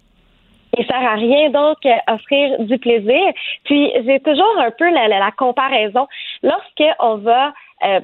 [0.77, 3.33] Il sert à rien d'autre qu'à offrir du plaisir.
[3.65, 6.07] Puis j'ai toujours un peu la, la, la comparaison.
[6.43, 7.53] Lorsqu'on va
[7.83, 7.99] euh,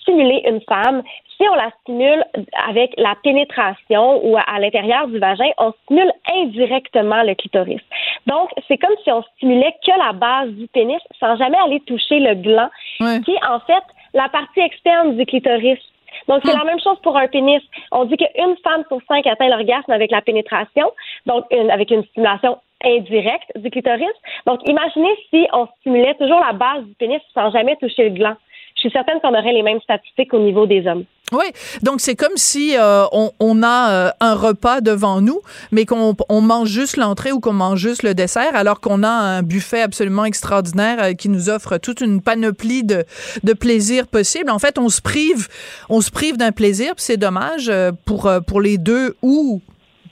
[0.00, 1.02] stimuler une femme,
[1.36, 2.24] si on la stimule
[2.68, 7.80] avec la pénétration ou à, l'intérieur du vagin, on stimule indirectement le clitoris.
[8.26, 12.20] Donc, c'est comme si on stimulait que la base du pénis sans jamais aller toucher
[12.20, 15.78] le gland, qui est en fait la partie externe du clitoris.
[16.26, 16.58] Donc, c'est hmm.
[16.58, 17.62] la même chose pour un pénis.
[17.92, 20.90] On dit qu'une femme sur cinq atteint l'orgasme avec la pénétration,
[21.26, 24.08] donc avec une stimulation indirecte du clitoris.
[24.46, 28.36] Donc, imaginez si on stimulait toujours la base du pénis sans jamais toucher le gland
[28.78, 31.04] je suis certaine qu'on aurait les mêmes statistiques au niveau des hommes.
[31.32, 31.44] Oui,
[31.82, 35.40] donc c'est comme si euh, on, a euh, un repas devant nous,
[35.72, 39.42] mais qu'on mange juste l'entrée ou qu'on mange juste le dessert, alors qu'on a un
[39.42, 43.04] buffet absolument extraordinaire euh, qui nous offre toute une panoplie de,
[43.42, 44.50] de plaisirs possibles.
[44.50, 45.48] En fait, on se prive,
[45.90, 47.70] on se prive d'un plaisir, c'est dommage
[48.06, 49.60] pour pour les deux ou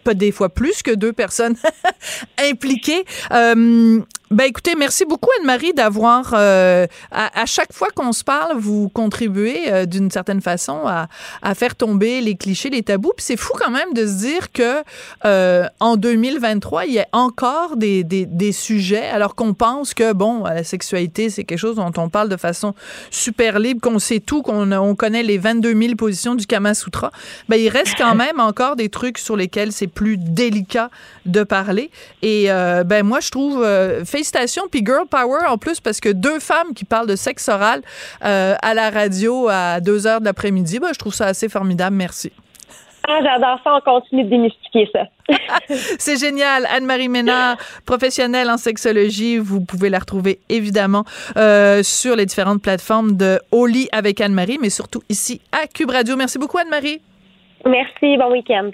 [0.07, 1.57] pas des fois plus que deux personnes
[2.39, 3.05] impliquées.
[3.33, 4.01] Euh,
[4.33, 9.73] ben écoutez, merci beaucoup Anne-Marie d'avoir euh, à, chaque fois qu'on se parle, vous contribuez
[9.73, 11.07] euh, d'une certaine façon à,
[11.43, 13.13] à, faire tomber les clichés, les tabous.
[13.17, 14.83] Puis c'est fou quand même de se dire que
[15.25, 20.13] euh, en 2023, il y a encore des, des, des sujets, alors qu'on pense que
[20.13, 22.75] bon, la sexualité c'est quelque chose dont on parle de façon
[23.13, 27.13] super libre, qu'on sait tout, qu'on on connaît les 22 000 positions du Kama Sutra.
[27.49, 30.91] Ben il reste quand même encore des trucs sur lesquels c'est plus délicat
[31.27, 31.93] de parler.
[32.23, 33.65] Et ben moi je trouve
[34.17, 34.65] félicitations.
[34.71, 37.83] Puis Girl Power en plus, parce que deux femmes qui parlent de sexe oral
[38.25, 41.97] euh, à la radio à 2 heures de l'après-midi, ben, je trouve ça assez formidable.
[41.97, 42.33] Merci.
[43.09, 43.77] Ah, j'adore ça.
[43.77, 45.05] On continue de démystifier ça.
[45.99, 46.67] C'est génial.
[46.67, 49.39] Anne-Marie Ménard, professionnelle en sexologie.
[49.39, 51.05] Vous pouvez la retrouver évidemment
[51.37, 55.91] euh, sur les différentes plateformes de Au lit avec Anne-Marie, mais surtout ici à Cube
[55.91, 56.17] Radio.
[56.17, 57.01] Merci beaucoup, Anne-Marie.
[57.65, 58.17] Merci.
[58.17, 58.71] Bon week-end.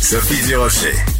[0.00, 1.19] Sophie Durocher.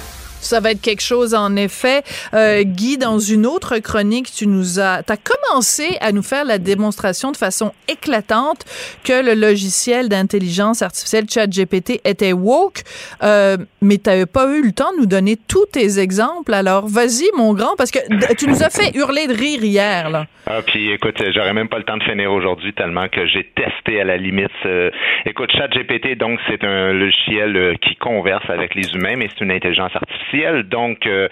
[0.41, 2.03] Ça va être quelque chose, en effet.
[2.33, 6.57] Euh, Guy, dans une autre chronique, tu nous as, as commencé à nous faire la
[6.57, 8.65] démonstration de façon éclatante
[9.03, 12.81] que le logiciel d'intelligence artificielle ChatGPT était woke,
[13.23, 16.53] euh, mais tu n'avais pas eu le temps de nous donner tous tes exemples.
[16.53, 17.99] Alors, vas-y, mon grand, parce que
[18.35, 20.25] tu nous as fait hurler de rire hier, là.
[20.47, 24.01] Ah, puis écoute, j'aurais même pas le temps de finir aujourd'hui tellement que j'ai testé
[24.01, 24.49] à la limite.
[24.65, 24.89] Euh,
[25.25, 29.51] écoute, ChatGPT, donc, c'est un logiciel euh, qui converse avec les humains, mais c'est une
[29.51, 30.30] intelligence artificielle
[30.63, 31.27] donc, euh,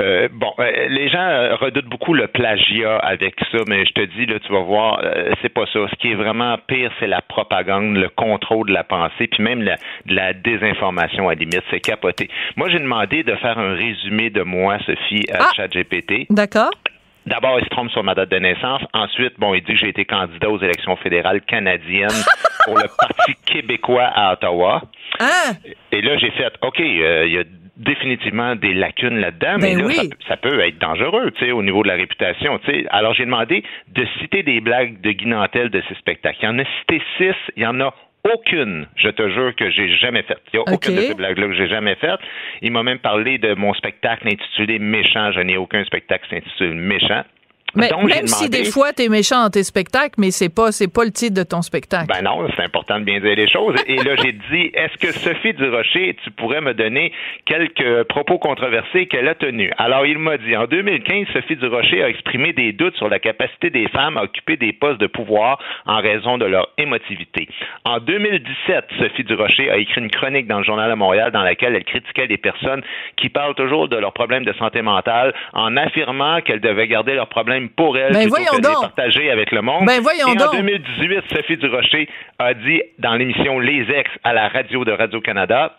[0.00, 4.26] euh, bon, euh, les gens redoutent beaucoup le plagiat avec ça, mais je te dis,
[4.26, 5.02] là, tu vas voir,
[5.40, 5.80] c'est pas ça.
[5.90, 9.62] Ce qui est vraiment pire, c'est la propagande, le contrôle de la pensée, puis même
[9.62, 11.62] la, la désinformation à limite.
[11.70, 12.28] C'est capoté.
[12.56, 15.50] Moi, j'ai demandé de faire un résumé de moi, Sophie, à ah!
[15.56, 16.26] ChatGPT.
[16.30, 16.70] D'accord.
[17.24, 18.82] D'abord, il se trompe sur ma date de naissance.
[18.92, 22.08] Ensuite, bon, il dit que j'ai été candidat aux élections fédérales canadiennes
[22.64, 24.82] pour le Parti québécois à Ottawa.
[25.20, 25.52] Ah!
[25.92, 27.44] Et là, j'ai fait, OK, il y a
[27.76, 31.82] définitivement des lacunes là-dedans, mais ben là, ça, peut être dangereux, tu sais, au niveau
[31.82, 32.86] de la réputation, tu sais.
[32.90, 36.38] Alors, j'ai demandé de citer des blagues de Guinantel de ces spectacles.
[36.42, 37.94] Il y en a cité six, il y en a
[38.34, 40.40] aucune, je te jure, que j'ai jamais faite.
[40.52, 42.20] Il n'y a aucune de ces blagues-là que j'ai jamais faites.
[42.60, 45.32] Il m'a même parlé de mon spectacle intitulé Méchant.
[45.32, 47.24] Je n'ai aucun spectacle qui s'intitule Méchant.
[47.74, 50.92] Mais même si des fois tu es méchant dans tes spectacles, mais c'est pas c'est
[50.92, 52.06] pas le titre de ton spectacle.
[52.08, 53.76] Ben non, c'est important de bien dire les choses.
[53.86, 57.12] Et là j'ai dit, est-ce que Sophie Durocher, tu pourrais me donner
[57.44, 59.72] quelques propos controversés qu'elle a tenus?
[59.78, 63.70] Alors il m'a dit, en 2015, Sophie Durocher a exprimé des doutes sur la capacité
[63.70, 67.48] des femmes à occuper des postes de pouvoir en raison de leur émotivité.
[67.84, 71.74] En 2017, Sophie Durocher a écrit une chronique dans le Journal de Montréal dans laquelle
[71.74, 72.82] elle critiquait les personnes
[73.16, 77.28] qui parlent toujours de leurs problèmes de santé mentale en affirmant qu'elles devaient garder leurs
[77.28, 79.86] problèmes pour elle ben plutôt que de les partager avec le monde.
[79.86, 84.48] Ben voyons Et en 2018, Sophie Durocher a dit dans l'émission Les Ex à la
[84.48, 85.76] radio de Radio-Canada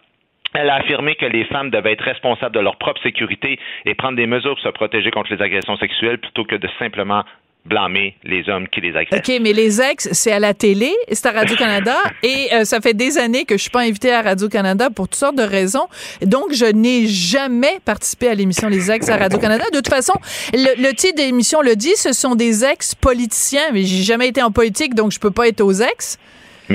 [0.54, 4.16] elle a affirmé que les femmes devaient être responsables de leur propre sécurité et prendre
[4.16, 7.24] des mesures pour se protéger contre les agressions sexuelles plutôt que de simplement
[7.66, 9.20] blâmer les hommes qui les agressent.
[9.20, 12.94] OK, mais les ex, c'est à la télé, c'est à Radio-Canada, et euh, ça fait
[12.94, 15.88] des années que je suis pas invitée à Radio-Canada pour toutes sortes de raisons.
[16.22, 19.64] Donc, je n'ai jamais participé à l'émission Les ex à Radio-Canada.
[19.72, 20.14] De toute façon,
[20.54, 24.42] le, le titre de l'émission le dit, ce sont des ex-politiciens, mais j'ai jamais été
[24.42, 26.18] en politique, donc je peux pas être aux ex.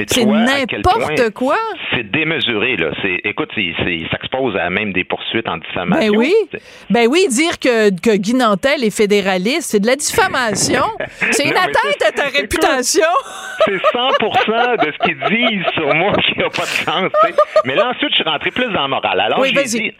[0.06, 1.56] C'est n'importe quoi.
[1.92, 2.90] C'est démesuré, là.
[3.02, 3.72] C'est, écoute, c'est,
[4.10, 6.12] ça expose à même des poursuites en diffamation.
[6.12, 6.34] Ben oui.
[6.90, 10.84] Ben oui, dire que, que Guy Nantel est fédéraliste, c'est de la diffamation.
[11.30, 13.06] c'est une atteinte à ta réputation.
[13.64, 17.12] c'est 100% de ce qu'ils disent sur moi qui n'a pas de sens.
[17.64, 19.20] Mais là, ensuite, je suis rentré plus dans le moral.
[19.20, 19.94] Alors, oui, j'ai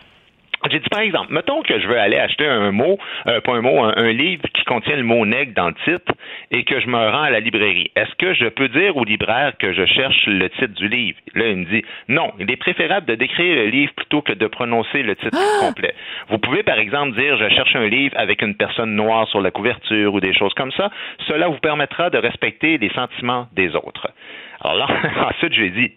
[0.71, 3.61] j'ai dit, par exemple, mettons que je veux aller acheter un mot, euh, pas un
[3.61, 6.12] mot, un, livre qui contient le mot nègre dans le titre
[6.51, 7.90] et que je me rends à la librairie.
[7.94, 11.18] Est-ce que je peux dire au libraire que je cherche le titre du livre?
[11.35, 14.47] Là, il me dit, non, il est préférable de décrire le livre plutôt que de
[14.47, 15.66] prononcer le titre ah!
[15.66, 15.94] complet.
[16.29, 19.51] Vous pouvez, par exemple, dire, je cherche un livre avec une personne noire sur la
[19.51, 20.90] couverture ou des choses comme ça.
[21.29, 24.09] Cela vous permettra de respecter les sentiments des autres.
[24.61, 24.87] Alors là,
[25.31, 25.92] ensuite, j'ai dit,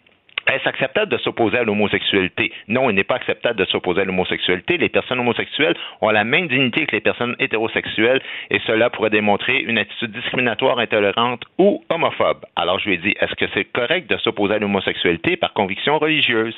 [0.55, 2.51] est-ce acceptable de s'opposer à l'homosexualité?
[2.67, 4.77] Non, il n'est pas acceptable de s'opposer à l'homosexualité.
[4.77, 9.59] Les personnes homosexuelles ont la même dignité que les personnes hétérosexuelles et cela pourrait démontrer
[9.59, 12.45] une attitude discriminatoire, intolérante ou homophobe.
[12.55, 15.97] Alors je lui ai dit, est-ce que c'est correct de s'opposer à l'homosexualité par conviction
[15.97, 16.55] religieuse?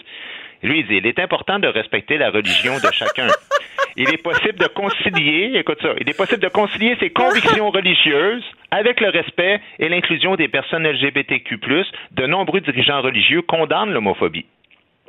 [0.64, 3.28] Lui, il dit, il est important de respecter la religion de chacun.
[3.96, 8.44] Il est possible de concilier, écoute ça, il est possible de concilier ses convictions religieuses
[8.72, 11.60] avec le respect et l'inclusion des personnes LGBTQ+.
[12.12, 14.48] De nombreux dirigeants religieux condamnent l'homophobie.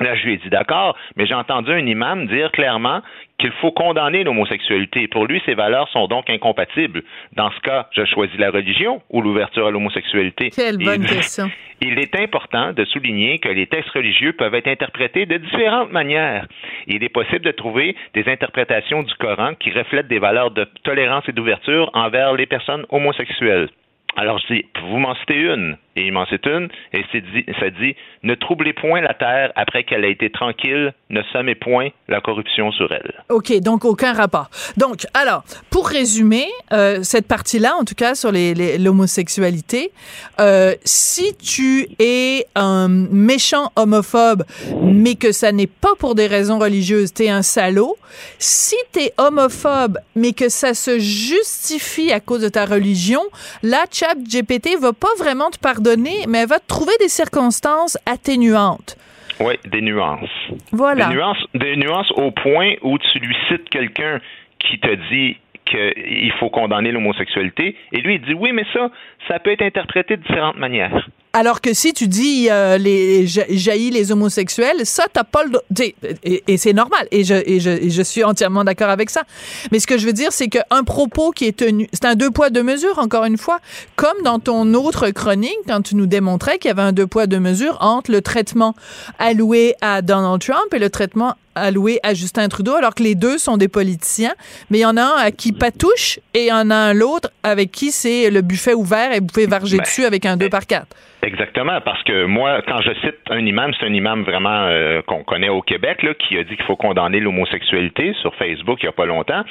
[0.00, 3.00] Là, je lui ai dit d'accord, mais j'ai entendu un imam dire clairement
[3.38, 5.06] qu'il faut condamner l'homosexualité.
[5.06, 7.02] Pour lui, ces valeurs sont donc incompatibles.
[7.36, 10.50] Dans ce cas, je choisis la religion ou l'ouverture à l'homosexualité.
[10.50, 11.48] Quelle bonne question.
[11.80, 16.46] Il est important de souligner que les textes religieux peuvent être interprétés de différentes manières.
[16.86, 21.28] Il est possible de trouver des interprétations du Coran qui reflètent des valeurs de tolérance
[21.28, 23.68] et d'ouverture envers les personnes homosexuelles.
[24.16, 25.76] Alors je dis, vous m'en citez une.
[25.96, 29.84] Et il m'en cite une, et dit, ça dit, ne troublez point la terre après
[29.84, 33.22] qu'elle a été tranquille, ne semez point la corruption sur elle.
[33.28, 34.50] OK, donc aucun rapport.
[34.76, 39.92] Donc, alors, pour résumer, euh, cette partie-là, en tout cas sur l'homosexualité,
[40.40, 44.42] euh, si tu es un méchant homophobe,
[44.82, 47.96] mais que ça n'est pas pour des raisons religieuses, t'es un salaud.
[48.38, 53.22] Si t'es homophobe, mais que ça se justifie à cause de ta religion,
[53.62, 55.83] là, Chat GPT va pas vraiment te pardonner,
[56.28, 58.96] mais elle va trouver des circonstances atténuantes.
[59.40, 60.28] Oui, des nuances.
[60.72, 61.06] Voilà.
[61.06, 64.20] Des nuances, des nuances au point où tu lui cites quelqu'un
[64.58, 67.76] qui te dit qu'il faut condamner l'homosexualité.
[67.92, 68.90] Et lui, il dit oui, mais ça,
[69.28, 71.08] ça peut être interprété de différentes manières.
[71.36, 76.44] Alors que si tu dis euh, les jaillit les homosexuels, ça t'as pas le et,
[76.46, 79.24] et c'est normal et je, et je et je suis entièrement d'accord avec ça.
[79.72, 82.30] Mais ce que je veux dire c'est qu'un propos qui est tenu, c'est un deux
[82.30, 83.58] poids deux mesures encore une fois,
[83.96, 87.26] comme dans ton autre chronique quand tu nous démontrais qu'il y avait un deux poids
[87.26, 88.76] deux mesures entre le traitement
[89.18, 93.38] alloué à Donald Trump et le traitement alloué à Justin Trudeau, alors que les deux
[93.38, 94.34] sont des politiciens,
[94.70, 96.94] mais il y en a un à qui patouche et il y en a un
[96.94, 100.36] l'autre avec qui c'est le buffet ouvert et vous pouvez varger ben, dessus avec un
[100.36, 100.86] 2 par 4.
[101.22, 105.24] Exactement, parce que moi, quand je cite un imam, c'est un imam vraiment euh, qu'on
[105.24, 108.90] connaît au Québec, là, qui a dit qu'il faut condamner l'homosexualité sur Facebook il n'y
[108.90, 109.42] a pas longtemps.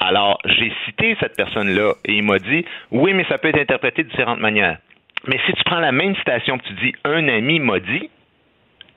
[0.00, 4.02] Alors, j'ai cité cette personne-là et il m'a dit, oui, mais ça peut être interprété
[4.02, 4.78] de différentes manières.
[5.28, 8.10] Mais si tu prends la même citation que tu dis, un ami m'a dit,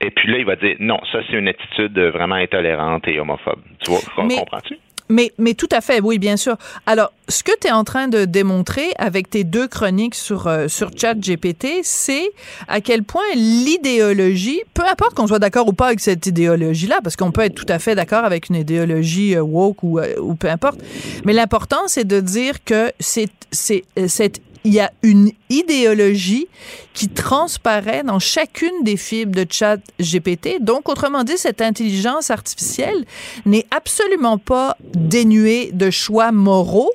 [0.01, 3.61] et puis là, il va dire non, ça c'est une attitude vraiment intolérante et homophobe.
[3.79, 4.77] Tu vois, comprends-tu?
[5.07, 6.57] Mais, mais tout à fait, oui, bien sûr.
[6.87, 10.67] Alors, ce que tu es en train de démontrer avec tes deux chroniques sur, euh,
[10.67, 12.31] sur ChatGPT, c'est
[12.67, 17.15] à quel point l'idéologie, peu importe qu'on soit d'accord ou pas avec cette idéologie-là, parce
[17.15, 20.33] qu'on peut être tout à fait d'accord avec une idéologie euh, woke ou, euh, ou
[20.33, 20.79] peu importe,
[21.23, 26.47] mais l'important, c'est de dire que c'est, c'est cette il y a une idéologie
[26.93, 30.59] qui transparaît dans chacune des fibres de chat GPT.
[30.59, 33.05] Donc, autrement dit, cette intelligence artificielle
[33.45, 36.91] n'est absolument pas dénuée de choix moraux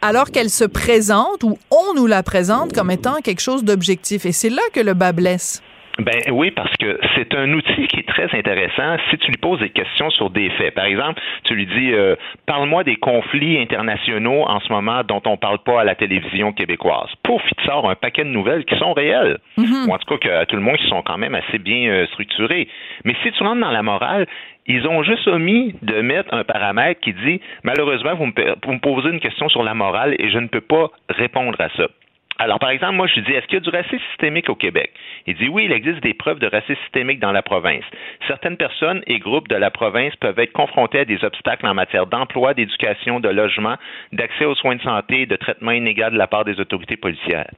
[0.00, 4.26] alors qu'elle se présente ou on nous la présente comme étant quelque chose d'objectif.
[4.26, 5.62] Et c'est là que le bas blesse.
[5.98, 9.60] Ben oui, parce que c'est un outil qui est très intéressant si tu lui poses
[9.60, 10.74] des questions sur des faits.
[10.74, 15.36] Par exemple, tu lui dis euh, parle-moi des conflits internationaux en ce moment dont on
[15.36, 17.10] parle pas à la télévision québécoise.
[17.22, 19.38] Pouf, il te sort un paquet de nouvelles qui sont réelles.
[19.58, 19.88] Mm-hmm.
[19.88, 21.90] Ou en tout cas que à tout le monde qui sont quand même assez bien
[21.90, 22.68] euh, structurées.
[23.04, 24.26] Mais si tu rentres dans la morale,
[24.66, 28.32] ils ont juste omis de mettre un paramètre qui dit malheureusement, vous me,
[28.64, 31.68] vous me posez une question sur la morale et je ne peux pas répondre à
[31.76, 31.88] ça.
[32.42, 34.90] Alors, par exemple, moi, je dis, est-ce qu'il y a du racisme systémique au Québec?
[35.28, 37.84] Il dit, oui, il existe des preuves de racisme systémique dans la province.
[38.26, 42.08] Certaines personnes et groupes de la province peuvent être confrontés à des obstacles en matière
[42.08, 43.76] d'emploi, d'éducation, de logement,
[44.10, 47.48] d'accès aux soins de santé et de traitement inégal de la part des autorités policières.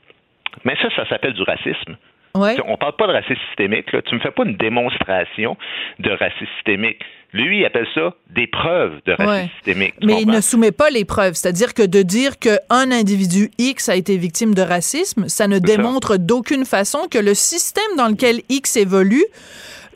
[0.65, 1.97] Mais ça, ça s'appelle du racisme.
[2.37, 2.57] Ouais.
[2.67, 3.93] On parle pas de racisme systémique.
[3.93, 4.03] Là.
[4.03, 5.57] Tu me fais pas une démonstration
[6.01, 6.99] de racisme systémique.
[7.33, 9.95] Lui, il appelle ça des preuves de racisme systémique.
[10.03, 11.35] Mais il ne soumet pas les preuves.
[11.35, 16.17] C'est-à-dire que de dire qu'un individu X a été victime de racisme, ça ne démontre
[16.17, 19.25] d'aucune façon que le système dans lequel X évolue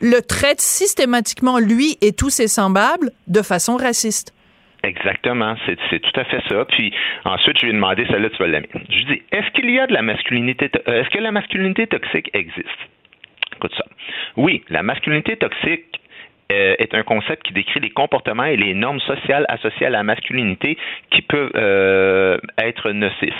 [0.01, 4.33] le traite systématiquement, lui et tous ses semblables, de façon raciste.
[4.83, 6.65] Exactement, c'est tout à fait ça.
[6.65, 6.93] Puis
[7.25, 8.69] ensuite, je lui ai demandé, celle-là, tu vas l'aimer.
[8.89, 11.85] Je lui dis, est-ce qu'il y a de la masculinité, euh, est-ce que la masculinité
[11.87, 12.67] toxique existe?
[13.57, 13.83] Écoute ça.
[14.37, 15.99] Oui, la masculinité toxique
[16.51, 20.03] euh, est un concept qui décrit les comportements et les normes sociales associées à la
[20.03, 20.77] masculinité
[21.11, 23.33] qui peuvent euh, être nocifs.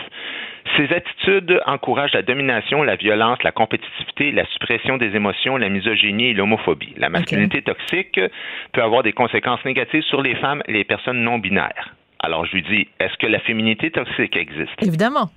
[0.78, 6.28] Ces attitudes encouragent la domination, la violence, la compétitivité, la suppression des émotions, la misogynie
[6.28, 6.94] et l'homophobie.
[6.98, 8.20] La masculinité toxique
[8.72, 11.96] peut avoir des conséquences négatives sur les femmes et les personnes non binaires.
[12.22, 14.72] Alors je lui dis, est-ce que la féminité toxique existe?
[14.82, 15.30] Évidemment.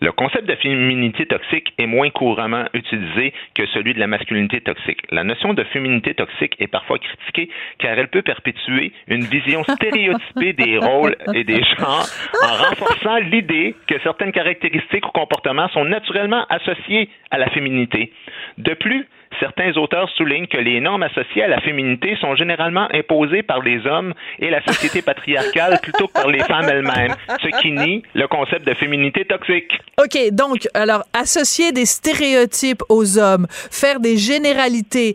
[0.00, 5.00] Le concept de féminité toxique est moins couramment utilisé que celui de la masculinité toxique.
[5.10, 10.52] La notion de féminité toxique est parfois critiquée car elle peut perpétuer une vision stéréotypée
[10.52, 12.06] des rôles et des genres
[12.42, 18.12] en renforçant l'idée que certaines caractéristiques ou comportements sont naturellement associés à la féminité.
[18.58, 19.06] De plus,
[19.40, 23.86] certains auteurs soulignent que les normes associées à la féminité sont généralement imposées par les
[23.86, 28.26] hommes et la société patriarcale plutôt que par les femmes elles-mêmes, ce qui nie le
[28.28, 29.72] concept de féminité toxique.
[29.98, 35.14] OK, donc, alors, associer des stéréotypes aux hommes, faire des généralités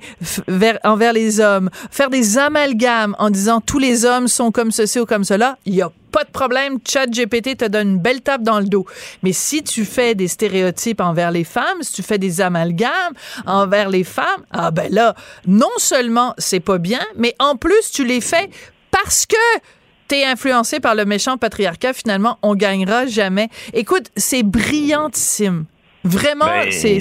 [0.84, 5.06] envers les hommes, faire des amalgames en disant tous les hommes sont comme ceci ou
[5.06, 8.44] comme cela, il y a pas de problème, Chat GPT te donne une belle tape
[8.44, 8.86] dans le dos.
[9.24, 13.14] Mais si tu fais des stéréotypes envers les femmes, si tu fais des amalgames
[13.46, 15.16] envers les femmes, ah ben là,
[15.48, 18.50] non seulement c'est pas bien, mais en plus tu les fais
[18.92, 19.36] parce que
[20.08, 23.50] t'es influencé par le méchant patriarcat, finalement, on gagnera jamais.
[23.74, 25.66] Écoute, c'est brillantissime.
[26.04, 27.00] Vraiment, ben, c'est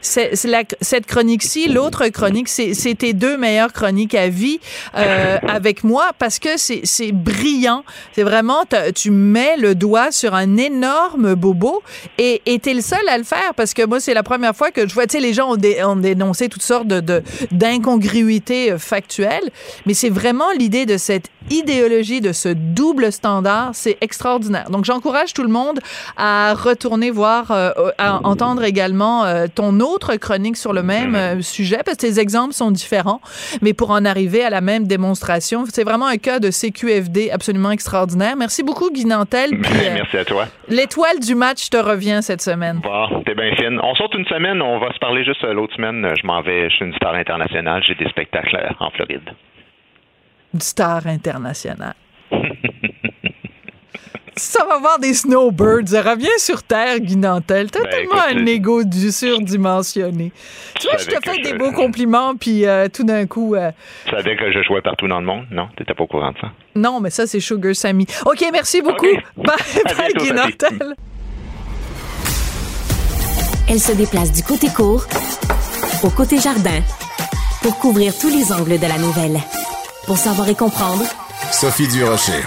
[0.00, 0.36] c'est
[0.80, 4.60] cette chronique-ci, l'autre chronique, c'est tes deux meilleures chroniques à vie
[4.96, 7.84] euh, avec moi parce que c'est brillant.
[8.12, 8.64] C'est vraiment,
[8.94, 11.82] tu mets le doigt sur un énorme bobo
[12.18, 14.86] et t'es le seul à le faire parce que moi, c'est la première fois que
[14.86, 19.50] je vois, tu sais, les gens ont, dénoncé toutes sortes de d'incongruités euh, factuelles,
[19.86, 24.70] mais c'est vraiment l'idée de cette idéologie de ce double standard, c'est extraordinaire.
[24.70, 25.80] Donc, j'encourage tout le monde
[26.16, 31.40] à retourner voir, euh, à entendre également euh, ton autre chronique sur le même euh,
[31.40, 33.20] sujet, parce que tes exemples sont différents,
[33.62, 37.70] mais pour en arriver à la même démonstration, c'est vraiment un cas de CQFD absolument
[37.70, 38.34] extraordinaire.
[38.36, 39.50] Merci beaucoup, Guy Nantel.
[39.94, 40.46] Merci à toi.
[40.68, 42.80] L'étoile du match te revient cette semaine.
[42.82, 43.80] Bon, t'es bien fine.
[43.82, 46.06] On sort une semaine, on va se parler juste l'autre semaine.
[46.20, 49.30] Je m'en vais, je suis une star internationale, j'ai des spectacles en Floride.
[50.54, 51.94] Une star internationale.
[54.38, 55.90] ça va voir des snowbirds.
[55.92, 57.70] Reviens sur Terre, Guy Nantel.
[57.70, 60.32] T'as ben, tellement un ego du surdimensionné.
[60.78, 63.54] Tu vois, je te fais des beaux compliments, puis euh, tout d'un coup...
[63.54, 63.70] Euh,
[64.04, 65.44] tu savais que je jouais partout dans le monde?
[65.50, 65.68] Non?
[65.76, 66.48] T'étais pas au courant de ça?
[66.74, 68.06] Non, mais ça, c'est Sugar Sammy.
[68.26, 69.06] OK, merci beaucoup.
[69.36, 69.56] Bye,
[69.96, 70.94] bye Guy Nantel.
[73.68, 75.04] Elle se déplace du côté court
[76.02, 76.80] au côté jardin
[77.62, 79.38] pour couvrir tous les angles de la nouvelle.
[80.06, 81.04] Pour savoir et comprendre,
[81.50, 82.44] Sophie Durocher.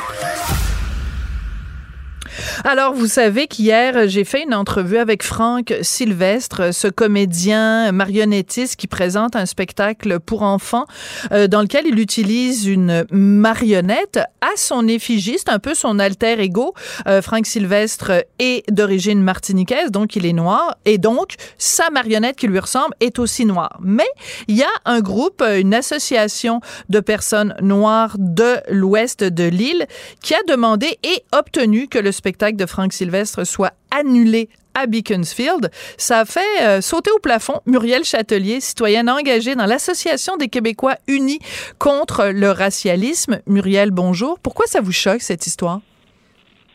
[2.63, 8.85] Alors, vous savez qu'hier, j'ai fait une entrevue avec Franck Sylvestre, ce comédien marionnettiste qui
[8.85, 10.85] présente un spectacle pour enfants
[11.31, 15.37] euh, dans lequel il utilise une marionnette à son effigie.
[15.47, 16.75] Un peu son alter ego.
[17.07, 20.75] Euh, Franck Sylvestre est d'origine martiniquaise, donc il est noir.
[20.85, 23.79] Et donc, sa marionnette qui lui ressemble est aussi noire.
[23.81, 24.07] Mais
[24.47, 29.87] il y a un groupe, une association de personnes noires de l'ouest de l'île
[30.21, 35.69] qui a demandé et obtenu que le spectacle de Franck Sylvestre soit annulé à Beaconsfield.
[35.97, 40.95] Ça a fait euh, sauter au plafond Muriel Châtelier, citoyenne engagée dans l'Association des Québécois
[41.07, 41.39] unis
[41.79, 43.39] contre le racialisme.
[43.47, 44.37] Muriel, bonjour.
[44.41, 45.81] Pourquoi ça vous choque, cette histoire?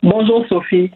[0.02, 0.90] Bonjour, Sophie.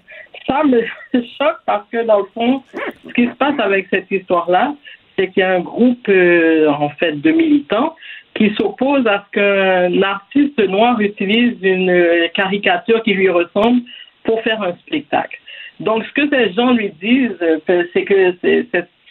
[0.47, 2.63] Ça me choque parce que, dans le fond,
[3.07, 4.75] ce qui se passe avec cette histoire-là,
[5.17, 7.97] c'est qu'il y a un groupe, euh, en fait, de militants
[8.35, 13.83] qui s'opposent à ce qu'un artiste noir utilise une caricature qui lui ressemble
[14.31, 15.41] pour faire un spectacle.
[15.81, 17.59] Donc, ce que ces gens lui disent, euh,
[17.93, 18.37] c'est que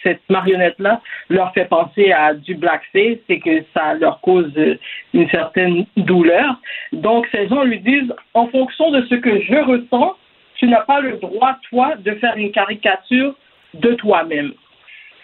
[0.01, 4.77] cette, marionnette-là leur fait penser à du blackface et que ça leur cause euh,
[5.13, 6.55] une certaine douleur.
[6.93, 10.15] Donc, ces gens lui disent, en fonction de ce que je ressens,
[10.55, 13.35] tu n'as pas le droit, toi, de faire une caricature
[13.73, 14.53] de toi-même.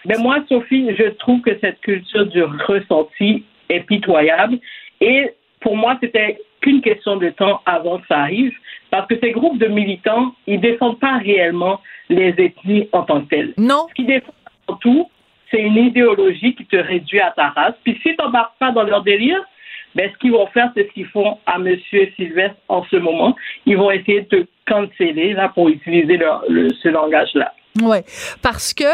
[0.04, 4.58] Mais moi, Sophie, je trouve que cette culture du ressenti est pitoyable.
[5.00, 5.30] Et
[5.60, 8.52] pour moi, c'était qu'une question de temps avant que ça arrive.
[8.90, 13.20] Parce que ces groupes de militants, ils ne défendent pas réellement les ethnies en tant
[13.20, 13.54] que telles.
[13.56, 13.86] Non.
[13.88, 14.34] Ce qu'ils défendent
[14.66, 15.08] avant tout,
[15.50, 17.74] c'est une idéologie qui te réduit à ta race.
[17.84, 19.40] Puis si tu n'embarques pas dans leur délire,
[19.94, 21.76] ben, ce qu'ils vont faire, c'est ce qu'ils font à M.
[22.16, 23.36] Sylvestre en ce moment.
[23.64, 27.52] Ils vont essayer de te canceller là, pour utiliser ce langage-là.
[27.82, 28.04] Ouais,
[28.42, 28.84] parce que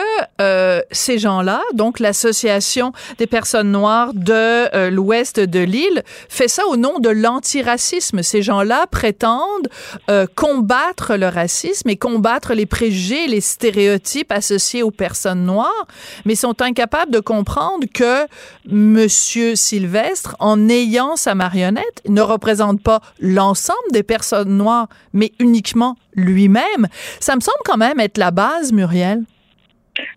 [0.41, 6.67] euh, ces gens-là, donc l'association des personnes noires de euh, l'ouest de l'île, fait ça
[6.67, 8.23] au nom de l'antiracisme.
[8.23, 9.69] Ces gens-là prétendent
[10.11, 15.87] euh, combattre le racisme et combattre les préjugés, les stéréotypes associés aux personnes noires,
[16.25, 18.27] mais sont incapables de comprendre que
[18.67, 25.97] Monsieur Sylvestre, en ayant sa marionnette, ne représente pas l'ensemble des personnes noires, mais uniquement
[26.15, 26.87] lui-même.
[27.21, 29.23] Ça me semble quand même être la base, Muriel.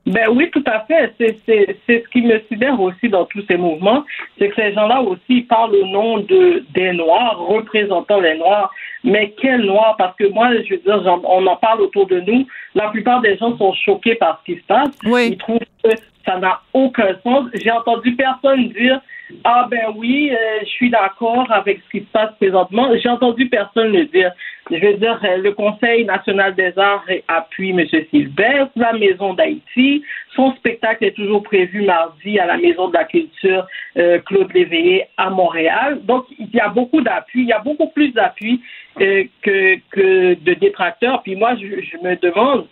[0.05, 1.13] Ben oui, tout à fait.
[1.17, 4.05] C'est ce qui me sidère aussi dans tous ces mouvements,
[4.39, 8.71] c'est que ces gens-là aussi parlent au nom de des Noirs, représentant les Noirs.
[9.03, 9.95] Mais quels Noirs?
[9.97, 12.47] Parce que moi, je veux dire, on en parle autour de nous.
[12.73, 14.89] La plupart des gens sont choqués par ce qui se passe.
[15.03, 15.89] Ils trouvent que
[16.25, 17.45] ça n'a aucun sens.
[17.53, 19.01] J'ai entendu personne dire
[19.43, 22.89] ah ben oui, euh, je suis d'accord avec ce qui se passe présentement.
[23.01, 24.31] J'ai entendu personne le dire.
[24.72, 27.86] Je veux dire, euh, le Conseil national des arts appuie M.
[28.09, 30.03] Sylvestre, la Maison d'Haïti.
[30.36, 35.05] Son spectacle est toujours prévu mardi à la Maison de la Culture euh, Claude Léveillé
[35.18, 35.99] à Montréal.
[36.03, 37.41] Donc, il y a beaucoup d'appui.
[37.41, 38.61] Il y a beaucoup plus d'appui
[38.97, 41.22] que, que de détracteurs.
[41.22, 42.66] Puis moi, je, je me demande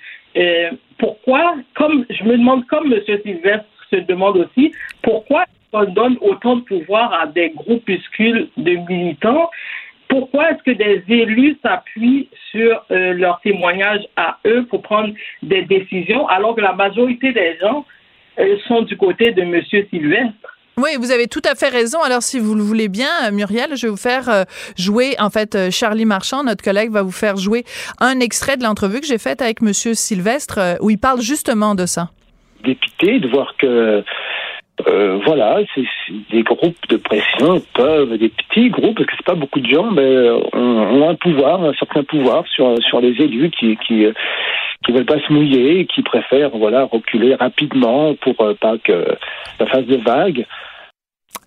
[0.97, 3.01] pourquoi, comme je me demande comme M.
[3.23, 9.49] Sylvestre se demande aussi, pourquoi on donne autant de pouvoir à des groupuscules de militants,
[10.13, 15.11] pourquoi est-ce que des élus s'appuient sur euh, leurs témoignages à eux pour prendre
[15.41, 17.83] des décisions alors que la majorité des gens
[18.37, 19.59] euh, sont du côté de M.
[19.89, 20.57] Sylvestre?
[20.77, 21.99] Oui, vous avez tout à fait raison.
[22.03, 24.43] Alors, si vous le voulez bien, Muriel, je vais vous faire euh,
[24.77, 27.63] jouer, en fait, Charlie Marchand, notre collègue, va vous faire jouer
[27.99, 29.73] un extrait de l'entrevue que j'ai faite avec M.
[29.73, 32.09] Sylvestre, où il parle justement de ça.
[32.63, 34.03] Dépité de voir que
[34.87, 35.85] euh, voilà, c'est
[36.31, 39.91] des groupes de pression peuvent, des petits groupes, parce que c'est pas beaucoup de gens,
[39.91, 44.07] mais euh, ont, un pouvoir, un certain pouvoir sur sur les élus qui qui
[44.83, 49.05] qui veulent pas se mouiller qui préfèrent voilà reculer rapidement pour euh, pas que
[49.59, 50.45] ça fasse de vagues.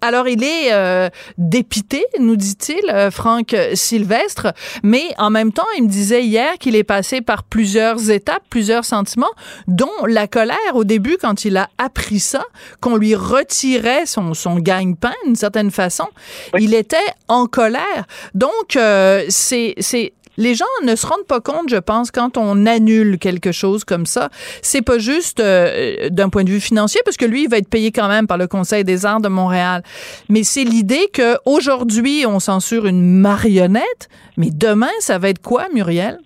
[0.07, 4.55] Alors, il est euh, dépité, nous dit-il, euh, Franck Sylvestre,
[4.85, 8.85] mais en même temps, il me disait hier qu'il est passé par plusieurs étapes, plusieurs
[8.85, 9.33] sentiments,
[9.67, 12.45] dont la colère au début quand il a appris ça,
[12.81, 16.07] qu'on lui retirait son, son gagne-pain d'une certaine façon.
[16.57, 18.07] Il était en colère.
[18.33, 19.75] Donc, euh, c'est
[20.37, 24.07] les gens ne se rendent pas compte, je pense, quand on annule quelque chose comme
[24.07, 24.31] ça.
[24.63, 27.69] C'est pas juste euh, d'un point de vue financier, parce que lui, il va être
[27.69, 29.83] payé quand même par le Conseil des arts de Montréal.
[30.29, 36.19] Mais c'est l'idée qu'aujourd'hui, on censure une marionnette, mais demain, ça va être quoi, Muriel?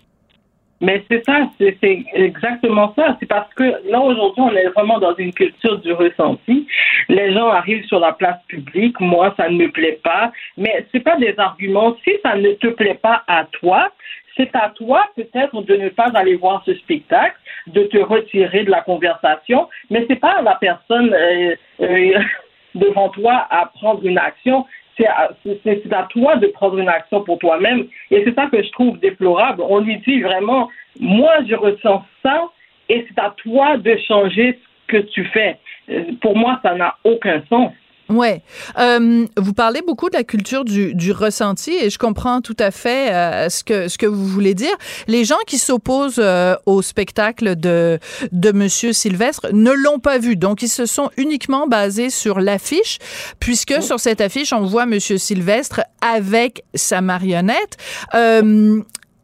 [0.81, 3.15] Mais c'est ça, c'est exactement ça.
[3.19, 6.67] C'est parce que là, aujourd'hui, on est vraiment dans une culture du ressenti.
[7.07, 8.99] Les gens arrivent sur la place publique.
[8.99, 10.31] Moi, ça ne me plaît pas.
[10.57, 11.95] Mais c'est pas des arguments.
[12.03, 13.91] Si ça ne te plaît pas à toi,
[14.35, 17.35] c'est à toi peut-être de ne pas aller voir ce spectacle,
[17.67, 22.19] de te retirer de la conversation, mais c'est pas à la personne euh, euh,
[22.75, 24.65] devant toi à prendre une action.
[24.97, 27.87] C'est à, toi de prendre une action pour toi-même.
[28.11, 29.63] Et c'est ça que je trouve déplorable.
[29.67, 30.69] On lui dit vraiment,
[30.99, 32.49] moi, je ressens ça
[32.89, 35.57] et c'est à toi de changer ce que tu fais.
[35.89, 37.71] Euh, pour moi, ça n'a aucun sens.
[38.11, 38.41] Ouais.
[38.77, 42.71] Euh, vous parlez beaucoup de la culture du, du ressenti et je comprends tout à
[42.71, 44.75] fait euh, ce que ce que vous voulez dire.
[45.07, 47.99] Les gens qui s'opposent euh, au spectacle de
[48.31, 52.99] de Monsieur Sylvestre ne l'ont pas vu, donc ils se sont uniquement basés sur l'affiche,
[53.39, 53.81] puisque oh.
[53.81, 57.77] sur cette affiche on voit Monsieur Sylvestre avec sa marionnette.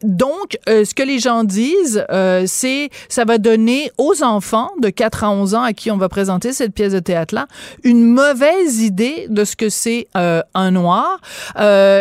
[0.04, 4.70] Euh, donc, euh, ce que les gens disent, euh, c'est ça va donner aux enfants
[4.82, 7.48] de 4 à 11 ans à qui on va présenter cette pièce de théâtre-là
[7.84, 11.20] une mauvaise idée de ce que c'est euh, un noir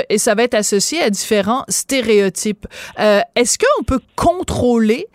[0.08, 2.66] et ça va être associé à différents stéréotypes.
[2.98, 5.06] Est-ce qu'on peut contrôler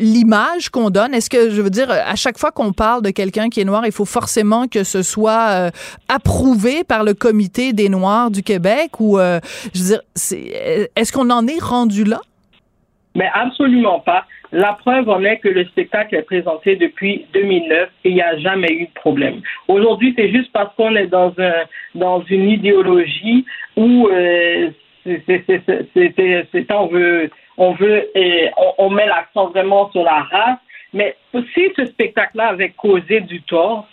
[0.00, 1.14] l'image qu'on donne?
[1.14, 3.84] Est-ce que, je veux dire, à chaque fois qu'on parle de quelqu'un qui est noir,
[3.86, 5.70] il faut forcément que ce soit
[6.08, 10.00] approuvé par le comité des Noirs du Québec ou, je veux dire,
[10.96, 12.21] est-ce qu'on en est rendu là?
[13.14, 14.26] Mais absolument pas.
[14.52, 18.38] La preuve en est que le spectacle est présenté depuis 2009 et il n'y a
[18.38, 19.40] jamais eu de problème.
[19.68, 23.44] Aujourd'hui, c'est juste parce qu'on est dans un dans une idéologie
[23.76, 24.70] où euh,
[25.04, 28.08] c'est on veut on veut
[28.56, 30.58] on, on met l'accent vraiment sur la race.
[30.92, 31.16] Mais
[31.54, 33.88] si ce spectacle-là avait causé du tort,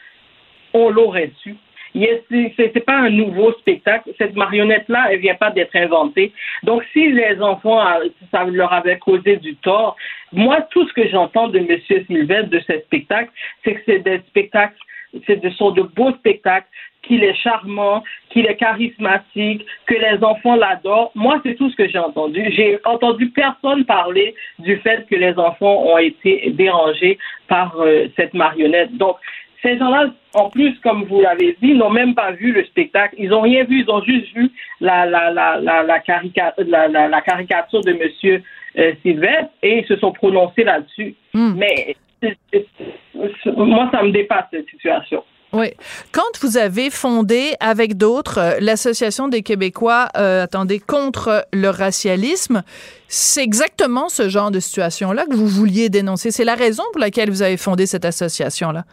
[0.74, 1.56] on l'aurait su
[1.94, 4.12] c'est pas un nouveau spectacle.
[4.18, 6.32] Cette marionnette-là, elle vient pas d'être inventée.
[6.64, 7.84] Donc, si les enfants,
[8.32, 9.96] ça leur avait causé du tort,
[10.32, 11.80] moi, tout ce que j'entends de M.
[12.08, 13.32] Sylvestre de ce spectacle,
[13.64, 14.78] c'est que c'est des spectacles,
[15.26, 16.68] c'est de, sont de beaux spectacles,
[17.02, 21.12] qu'il est charmant, qu'il est charismatique, que les enfants l'adorent.
[21.16, 22.44] Moi, c'est tout ce que j'ai entendu.
[22.52, 27.18] J'ai entendu personne parler du fait que les enfants ont été dérangés
[27.48, 28.96] par euh, cette marionnette.
[28.98, 29.16] Donc,
[29.62, 33.16] ces gens-là, en plus, comme vous l'avez dit, n'ont même pas vu le spectacle.
[33.18, 37.92] Ils n'ont rien vu, ils ont juste vu la, la, la, la, la, caricature, de
[37.92, 38.42] M.
[38.78, 41.16] Euh, Sylvestre et ils se sont prononcés là-dessus.
[41.34, 41.56] Hmm.
[41.58, 41.96] Mais
[43.46, 45.24] moi, ça me dépasse cette situation.
[45.52, 45.72] Oui.
[46.12, 52.62] Quand vous avez fondé avec d'autres euh, l'Association des Québécois, euh, attendez, contre le racialisme,
[53.08, 56.30] c'est exactement ce genre de situation-là que vous vouliez dénoncer.
[56.30, 58.84] C'est la raison pour laquelle vous avez fondé cette association-là.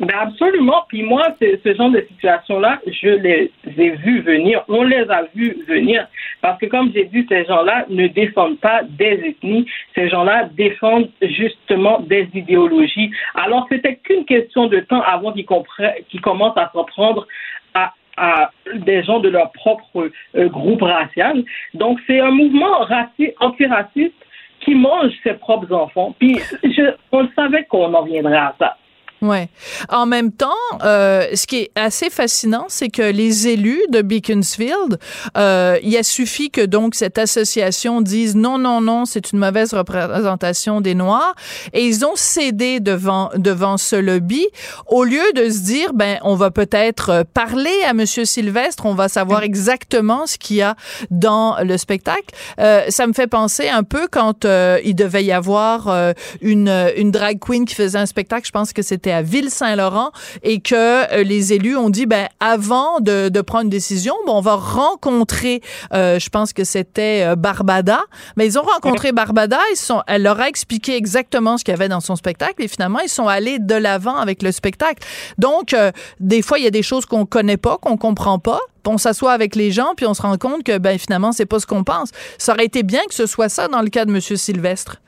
[0.00, 0.84] Ben absolument.
[0.88, 4.64] Puis moi, ce genre de situation-là, je les ai vus venir.
[4.68, 6.08] On les a vus venir.
[6.40, 9.66] Parce que comme j'ai dit, ces gens-là ne défendent pas des ethnies.
[9.94, 13.12] Ces gens-là défendent justement des idéologies.
[13.36, 17.28] Alors, c'était qu'une question de temps avant qu'ils qu commencent à s'en prendre
[17.74, 21.44] à, à des gens de leur propre euh, groupe racial.
[21.74, 24.14] Donc, c'est un mouvement raciste, antiraciste
[24.60, 26.16] qui mange ses propres enfants.
[26.18, 28.76] Puis, je, on savait qu'on en viendrait à ça.
[29.24, 29.48] Ouais.
[29.88, 30.52] En même temps,
[30.84, 34.98] euh, ce qui est assez fascinant, c'est que les élus de Beaconsfield,
[35.38, 39.72] euh, il a suffi que donc cette association dise non, non, non, c'est une mauvaise
[39.72, 41.34] représentation des Noirs,
[41.72, 44.46] et ils ont cédé devant devant ce lobby
[44.88, 49.08] au lieu de se dire ben on va peut-être parler à Monsieur Sylvestre, on va
[49.08, 49.44] savoir mm.
[49.44, 50.76] exactement ce qu'il y a
[51.10, 52.34] dans le spectacle.
[52.60, 56.12] Euh, ça me fait penser un peu quand euh, il devait y avoir euh,
[56.42, 60.10] une une drag queen qui faisait un spectacle, je pense que c'était à Ville-Saint-Laurent
[60.42, 64.36] et que euh, les élus ont dit, ben, avant de, de prendre une décision, bon,
[64.36, 65.62] on va rencontrer,
[65.92, 68.00] euh, je pense que c'était euh, Barbada,
[68.36, 71.76] mais ils ont rencontré Barbada, ils sont, elle leur a expliqué exactement ce qu'il y
[71.76, 75.02] avait dans son spectacle et finalement, ils sont allés de l'avant avec le spectacle.
[75.38, 75.74] Donc,
[76.20, 79.32] des fois, il y a des choses qu'on connaît pas, qu'on comprend pas, on s'assoit
[79.32, 81.84] avec les gens puis on se rend compte que ben finalement c'est pas ce qu'on
[81.84, 82.10] pense.
[82.38, 85.00] Ça aurait été bien que ce soit ça dans le cas de monsieur Sylvestre.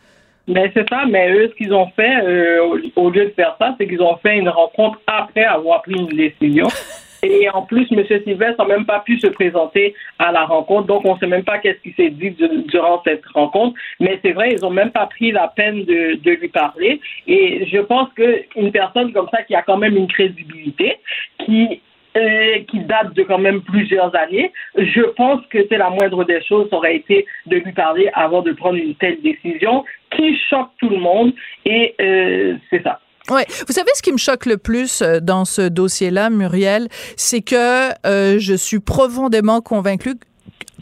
[0.49, 3.75] Mais c'est ça, mais eux, ce qu'ils ont fait, euh, au lieu de faire ça,
[3.79, 6.69] c'est qu'ils ont fait une rencontre après avoir pris une décision.
[7.23, 8.05] Et en plus, M.
[8.07, 11.45] Sylvestre n'a même pas pu se présenter à la rencontre, donc on ne sait même
[11.45, 12.37] pas qu'est-ce qui s'est dit
[12.69, 13.75] durant cette rencontre.
[13.99, 17.01] Mais c'est vrai, ils n'ont même pas pris la peine de, de lui parler.
[17.27, 20.99] Et je pense qu'une personne comme ça qui a quand même une crédibilité,
[21.45, 21.81] qui
[22.17, 24.51] euh, qui date de quand même plusieurs années.
[24.75, 28.41] Je pense que c'est la moindre des choses, ça aurait été de lui parler avant
[28.41, 29.85] de prendre une telle décision
[30.15, 31.33] qui choque tout le monde
[31.65, 33.01] et euh, c'est ça.
[33.29, 37.43] Ouais, vous savez ce qui me choque le plus euh, dans ce dossier-là, Muriel, c'est
[37.43, 40.15] que je suis profondément convaincue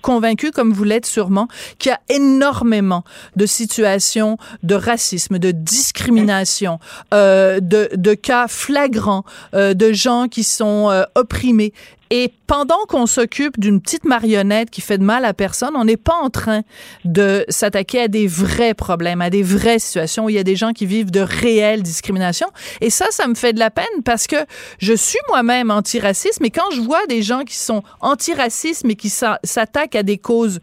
[0.04, 1.48] convaincu, comme vous l'êtes sûrement,
[1.78, 3.04] qu'il y a énormément
[3.36, 6.78] de situations de racisme, de discrimination,
[7.14, 11.72] euh, de, de, cas flagrants euh, de gens qui sont euh, opprimés.
[12.16, 15.96] Et pendant qu'on s'occupe d'une petite marionnette qui fait de mal à personne, on n'est
[15.96, 16.62] pas en train
[17.04, 20.54] de s'attaquer à des vrais problèmes, à des vraies situations où il y a des
[20.54, 22.46] gens qui vivent de réelles discriminations.
[22.80, 24.36] Et ça, ça me fait de la peine parce que
[24.78, 29.08] je suis moi-même antiraciste, mais quand je vois des gens qui sont antiracistes mais qui
[29.10, 30.60] s'attaquent à des causes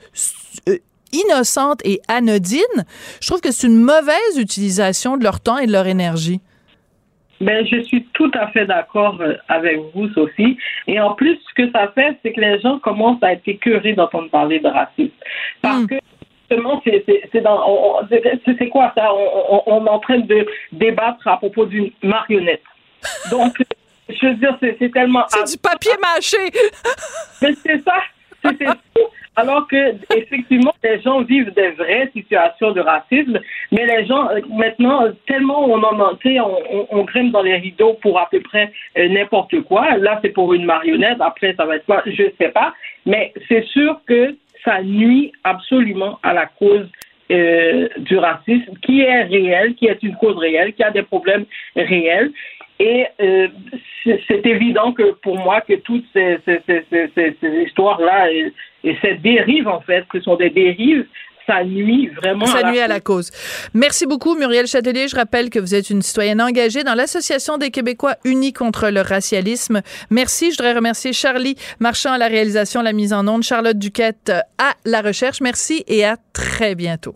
[0.69, 0.77] euh,
[1.11, 2.85] innocentes et anodines,
[3.19, 6.39] je trouve que c'est une mauvaise utilisation de leur temps et de leur énergie.
[7.41, 10.57] Ben, je suis tout à fait d'accord euh, avec vous, Sophie.
[10.85, 13.93] Et en plus, ce que ça fait, c'est que les gens commencent à être écœurés
[13.93, 15.11] d'entendre parler de racisme.
[15.59, 15.87] Parce hmm.
[15.87, 15.95] que
[16.51, 18.07] justement, c'est dans,
[18.45, 19.11] c'est quoi ça?
[19.11, 22.61] On, on, est en train de débattre à propos d'une marionnette.
[23.31, 23.57] Donc,
[24.07, 25.25] je veux dire, c'est tellement.
[25.29, 26.37] C'est du papier mâché.
[27.41, 27.95] Mais c'est ça.
[28.43, 28.67] C'est
[29.35, 33.39] alors que effectivement les gens vivent des vraies situations de racisme,
[33.71, 38.19] mais les gens euh, maintenant tellement on en on, on, grimpe dans les rideaux pour
[38.19, 39.97] à peu près euh, n'importe quoi.
[39.97, 42.73] Là c'est pour une marionnette, après ça va être quoi, je sais pas,
[43.05, 46.87] mais c'est sûr que ça nuit absolument à la cause
[47.31, 51.45] euh, du racisme, qui est réel, qui est une cause réelle, qui a des problèmes
[51.77, 52.31] réels.
[52.81, 53.47] Et euh,
[54.27, 58.51] c'est évident que pour moi que toutes ces, ces, ces, ces histoires-là et,
[58.83, 61.05] et, ces dérives, en fait, ce sont des dérives,
[61.45, 63.29] ça nuit vraiment ça à nuit la à la cause.
[63.75, 65.07] Merci beaucoup, Muriel Châtelier.
[65.07, 69.01] Je rappelle que vous êtes une citoyenne engagée dans l'Association des Québécois unis contre le
[69.01, 69.81] racialisme.
[70.09, 70.51] Merci.
[70.51, 74.73] Je voudrais remercier Charlie Marchand à la réalisation, la mise en onde, Charlotte Duquette à
[74.85, 75.39] la recherche.
[75.39, 77.15] Merci et à très bientôt.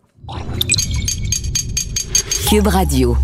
[2.47, 3.15] Cube Radio.